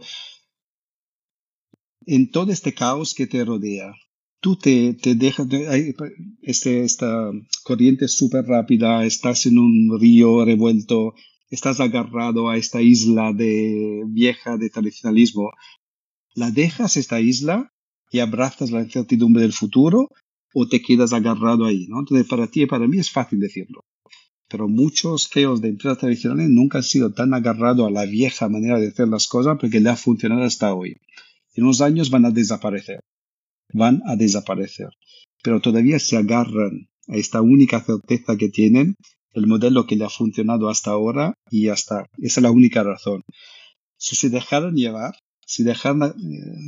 En 2.06 2.30
todo 2.30 2.52
este 2.52 2.72
caos 2.72 3.12
que 3.14 3.26
te 3.26 3.44
rodea, 3.44 3.92
tú 4.40 4.56
te, 4.56 4.94
te 4.94 5.14
dejas, 5.14 5.46
este, 6.40 6.84
esta 6.84 7.30
corriente 7.62 8.08
súper 8.08 8.46
rápida, 8.46 9.04
estás 9.04 9.44
en 9.44 9.58
un 9.58 10.00
río 10.00 10.42
revuelto, 10.42 11.14
estás 11.50 11.80
agarrado 11.80 12.48
a 12.48 12.56
esta 12.56 12.80
isla 12.80 13.34
de 13.34 14.04
vieja 14.06 14.56
de 14.56 14.70
tradicionalismo. 14.70 15.52
¿La 16.34 16.50
dejas 16.50 16.96
esta 16.96 17.20
isla 17.20 17.70
y 18.10 18.20
abrazas 18.20 18.70
la 18.70 18.80
incertidumbre 18.80 19.42
del 19.42 19.52
futuro 19.52 20.08
o 20.54 20.66
te 20.66 20.82
quedas 20.82 21.12
agarrado 21.12 21.64
ahí, 21.64 21.86
¿no? 21.88 22.00
Entonces, 22.00 22.26
para 22.26 22.46
ti 22.46 22.62
y 22.62 22.66
para 22.66 22.86
mí 22.86 22.98
es 22.98 23.10
fácil 23.10 23.38
decirlo. 23.40 23.84
Pero 24.48 24.68
muchos 24.68 25.28
CEOs 25.28 25.60
de 25.60 25.68
empresas 25.68 25.98
tradicionales 25.98 26.48
nunca 26.48 26.78
han 26.78 26.84
sido 26.84 27.12
tan 27.12 27.34
agarrados 27.34 27.86
a 27.86 27.90
la 27.90 28.04
vieja 28.04 28.48
manera 28.48 28.80
de 28.80 28.88
hacer 28.88 29.08
las 29.08 29.28
cosas 29.28 29.58
porque 29.60 29.80
le 29.80 29.90
ha 29.90 29.96
funcionado 29.96 30.42
hasta 30.42 30.74
hoy. 30.74 30.96
En 31.54 31.64
unos 31.64 31.80
años 31.80 32.10
van 32.10 32.24
a 32.24 32.30
desaparecer. 32.30 33.00
Van 33.72 34.02
a 34.06 34.16
desaparecer. 34.16 34.88
Pero 35.42 35.60
todavía 35.60 35.98
se 36.00 36.16
agarran 36.16 36.88
a 37.06 37.16
esta 37.16 37.40
única 37.40 37.80
certeza 37.80 38.36
que 38.36 38.48
tienen, 38.48 38.96
el 39.32 39.46
modelo 39.46 39.86
que 39.86 39.96
le 39.96 40.04
ha 40.04 40.10
funcionado 40.10 40.68
hasta 40.68 40.90
ahora 40.90 41.34
y 41.50 41.66
ya 41.66 41.74
está. 41.74 42.06
Esa 42.18 42.40
es 42.40 42.42
la 42.42 42.50
única 42.50 42.82
razón. 42.82 43.22
Si 43.96 44.16
se 44.16 44.30
dejaran 44.30 44.74
llevar, 44.74 45.14
si 45.46 45.62
dejaran, 45.62 46.02
eh, 46.02 46.12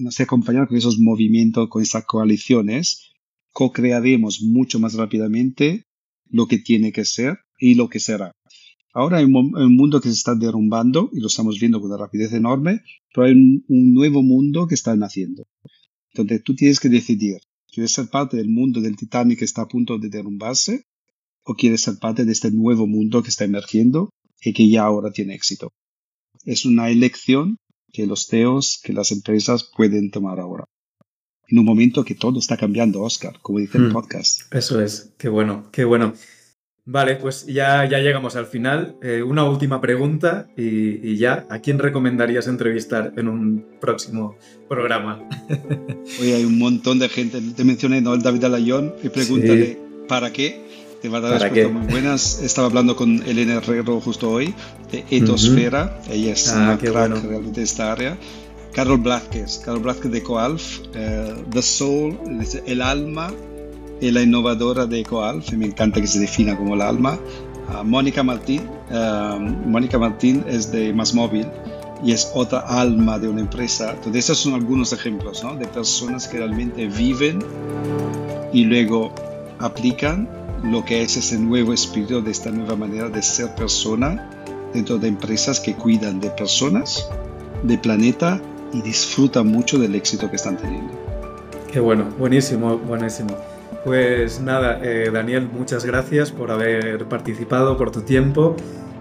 no 0.03 0.11
sé, 0.11 0.25
acompañar 0.25 0.69
con 0.69 0.77
esos 0.77 0.99
movimientos, 0.99 1.69
con 1.69 1.83
esas 1.83 2.05
coaliciones, 2.05 3.12
co-crearemos 3.53 4.43
mucho 4.43 4.81
más 4.81 4.95
rápidamente 4.95 5.85
lo 6.29 6.47
que 6.47 6.59
tiene 6.59 6.93
que 6.93 7.05
ser 7.05 7.39
y 7.59 7.75
lo 7.75 7.89
que 7.89 8.01
será. 8.01 8.33
Ahora 8.95 9.19
hay 9.19 9.25
un, 9.25 9.53
mundo 9.75 10.01
que 10.01 10.09
se 10.09 10.15
está 10.15 10.35
derrumbando 10.35 11.11
y 11.13 11.21
lo 11.21 11.29
estamos 11.29 11.59
viendo 11.59 11.81
con 11.81 11.91
una 11.91 11.99
rapidez 11.99 12.33
enorme, 12.33 12.83
pero 13.15 13.27
hay 13.27 13.33
un, 13.33 13.95
nuevo 13.95 14.23
mundo 14.23 14.67
que 14.67 14.75
está 14.75 14.97
naciendo. 14.97 15.47
Entonces 16.13 16.43
tú 16.43 16.55
tienes 16.55 16.79
que 16.79 16.89
decidir, 16.89 17.39
¿quieres 17.71 17.93
ser 17.93 18.09
parte 18.09 18.37
del 18.37 18.49
mundo 18.49 18.81
del 18.81 18.97
Titanic 18.97 19.39
que 19.39 19.45
está 19.47 19.63
a 19.63 19.69
punto 19.69 19.99
de 19.99 20.09
derrumbarse 20.09 20.85
o 21.45 21.55
quieres 21.55 21.83
ser 21.83 21.99
parte 21.99 22.25
de 22.25 22.33
este 22.33 22.51
nuevo 22.51 22.87
mundo 22.87 23.23
que 23.23 23.31
está 23.31 23.45
emergiendo 23.45 24.11
y 24.43 24.53
que 24.53 24.69
ya 24.69 24.83
ahora 24.83 25.11
tiene 25.11 25.35
éxito? 25.35 25.73
Es 26.45 26.67
una 26.67 26.91
elección 26.91 27.57
que 27.93 28.07
los 28.07 28.27
CEOs, 28.27 28.81
que 28.83 28.93
las 28.93 29.11
empresas 29.13 29.71
pueden 29.75 30.11
tomar 30.11 30.39
ahora 30.39 30.65
en 31.53 31.59
un 31.59 31.67
momento 31.67 32.03
que 32.05 32.15
todo 32.15 32.39
está 32.39 32.57
cambiando, 32.57 33.03
Oscar, 33.03 33.35
como 33.43 33.59
dice 33.59 33.77
el 33.77 33.89
hmm. 33.89 33.93
podcast. 33.93 34.55
Eso 34.55 34.81
es, 34.81 35.13
qué 35.19 35.29
bueno, 35.29 35.67
qué 35.71 35.85
bueno. 35.85 36.15
Vale, 36.85 37.15
pues 37.17 37.47
ya, 37.47 37.89
ya 37.89 37.99
llegamos 37.99 38.35
al 38.35 38.47
final. 38.47 38.97
Eh, 39.03 39.23
una 39.23 39.45
última 39.45 39.81
pregunta 39.81 40.49
y, 40.57 41.17
ya, 41.17 41.47
¿a 41.49 41.61
quién 41.61 41.79
recomendarías 41.79 42.49
entrevistar 42.49 43.13
en 43.17 43.29
un 43.29 43.65
próximo 43.81 44.37
programa? 44.69 45.29
Hoy 46.21 46.33
hay 46.33 46.45
un 46.45 46.59
montón 46.59 46.99
de 46.99 47.09
gente. 47.09 47.41
Te 47.55 47.65
mencioné, 47.65 48.01
¿no? 48.01 48.15
El 48.15 48.23
David 48.23 48.45
Alayón 48.45 48.95
y 49.03 49.11
pregúntale, 49.11 49.79
¿para 50.09 50.33
qué? 50.33 50.61
Te 51.03 51.09
va 51.09 51.19
a 51.19 51.21
dar 51.21 51.41
respuestas 51.41 51.73
muy 51.73 51.87
buenas. 51.87 52.43
Estaba 52.43 52.67
hablando 52.67 52.97
con 52.97 53.23
Elena 53.25 53.57
Herrero 53.57 54.01
justo 54.01 54.31
hoy 54.31 54.55
de 54.91 55.05
Etosfera. 55.11 56.01
Ella 56.11 56.33
es 56.33 56.49
ah, 56.49 56.63
una 56.63 56.79
crack 56.79 57.23
realmente 57.23 57.61
de 57.61 57.65
esta 57.65 57.93
área. 57.93 58.19
Carol 58.73 58.99
Blázquez, 58.99 59.59
Carol 59.65 59.81
Blázquez 59.81 60.11
de 60.11 60.19
Ecoalf, 60.19 60.81
eh, 60.95 61.35
The 61.51 61.63
Soul, 61.63 62.19
el 62.67 62.81
alma 62.81 63.31
y 64.01 64.11
la 64.11 64.23
innovadora 64.23 64.87
de 64.87 65.01
Ecoalf, 65.01 65.53
me 65.53 65.67
encanta 65.67 66.01
que 66.01 66.07
se 66.07 66.19
defina 66.19 66.57
como 66.57 66.75
el 66.75 66.83
alma. 66.83 67.19
Uh, 67.69 67.85
Mónica 67.85 68.23
Martín, 68.23 68.63
uh, 68.91 69.39
Mónica 69.39 69.99
Martín 69.99 70.45
es 70.49 70.73
de 70.73 70.93
Más 70.93 71.15
Móvil 71.15 71.47
y 72.03 72.13
es 72.13 72.31
otra 72.35 72.61
alma 72.61 73.19
de 73.19 73.29
una 73.29 73.43
empresa. 73.43 73.93
Entonces, 73.93 74.25
esos 74.25 74.39
son 74.39 74.55
algunos 74.55 74.93
ejemplos 74.93 75.45
¿no? 75.45 75.55
de 75.55 75.67
personas 75.67 76.27
que 76.27 76.39
realmente 76.39 76.89
viven 76.89 77.39
y 78.53 78.65
luego 78.65 79.13
aplican 79.61 80.29
lo 80.65 80.85
que 80.85 81.03
es 81.03 81.17
ese 81.17 81.39
nuevo 81.39 81.73
espíritu 81.73 82.23
de 82.23 82.31
esta 82.31 82.51
nueva 82.51 82.75
manera 82.75 83.09
de 83.09 83.23
ser 83.23 83.55
persona 83.55 84.31
dentro 84.73 84.99
de 84.99 85.09
empresas 85.09 85.61
que 85.61 85.75
cuidan 85.75 86.21
de 86.21 86.31
personas, 86.31 87.09
de 87.63 87.79
planeta 87.79 88.41
y 88.73 88.83
disfrutan 88.83 89.47
mucho 89.47 89.79
del 89.79 89.95
éxito 89.95 90.29
que 90.31 90.37
están 90.37 90.57
teniendo. 90.57 90.93
Qué 91.73 91.81
bueno, 91.81 92.05
buenísimo, 92.19 92.79
buenísimo. 92.79 93.37
Pues 93.85 94.41
nada, 94.41 94.79
eh, 94.83 95.11
Daniel, 95.13 95.49
muchas 95.53 95.85
gracias 95.85 96.31
por 96.31 96.51
haber 96.51 97.07
participado, 97.07 97.77
por 97.77 97.91
tu 97.91 98.03
tiempo. 98.03 98.57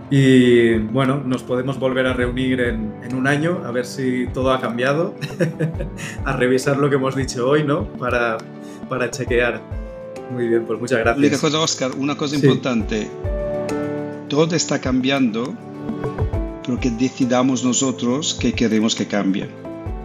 Y 0.10 0.78
bueno, 0.78 1.22
nos 1.26 1.44
podemos 1.44 1.80
volver 1.80 2.06
a 2.08 2.14
reunir 2.14 2.60
en, 2.60 2.94
en 3.04 3.16
un 3.16 3.28
año 3.28 3.62
a 3.66 3.72
ver 3.72 3.86
si 3.86 4.28
todo 4.34 4.52
ha 4.52 4.60
cambiado, 4.60 5.16
a 6.26 6.36
revisar 6.36 6.78
lo 6.78 6.90
que 6.90 6.96
hemos 6.96 7.16
dicho 7.16 7.48
hoy, 7.48 7.64
¿no? 7.64 7.86
Para, 7.94 8.38
para 8.90 9.10
chequear. 9.10 9.62
Muy 10.34 10.48
bien, 10.48 10.66
pues 10.66 10.80
muchas 10.80 11.00
gracias. 11.00 11.30
Una 11.30 11.40
cosa, 11.40 11.60
Oscar, 11.60 11.92
una 11.98 12.18
cosa 12.18 12.36
importante. 12.36 13.08
Todo 14.28 14.56
está 14.56 14.80
cambiando, 14.80 15.54
pero 16.64 16.80
que 16.80 16.90
decidamos 16.90 17.64
nosotros 17.64 18.38
qué 18.40 18.54
queremos 18.54 18.96
que 18.96 19.08
cambie. 19.08 19.50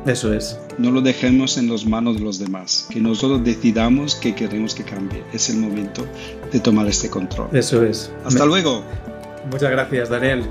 Eso 0.06 0.32
es. 0.32 0.58
No 0.78 0.90
lo 0.92 1.00
dejemos 1.00 1.58
en 1.58 1.68
las 1.68 1.84
manos 1.84 2.16
de 2.16 2.22
los 2.22 2.38
demás, 2.38 2.86
que 2.90 3.00
nosotros 3.00 3.42
decidamos 3.42 4.14
qué 4.14 4.34
queremos 4.34 4.74
que 4.74 4.84
cambie. 4.84 5.24
Es 5.32 5.50
el 5.50 5.56
momento 5.56 6.06
de 6.52 6.60
tomar 6.60 6.86
este 6.86 7.10
control. 7.10 7.48
Eso 7.52 7.84
es. 7.84 8.12
Hasta 8.24 8.46
luego. 8.46 8.84
Muchas 9.50 9.70
gracias, 9.70 10.08
Daniel. 10.08 10.44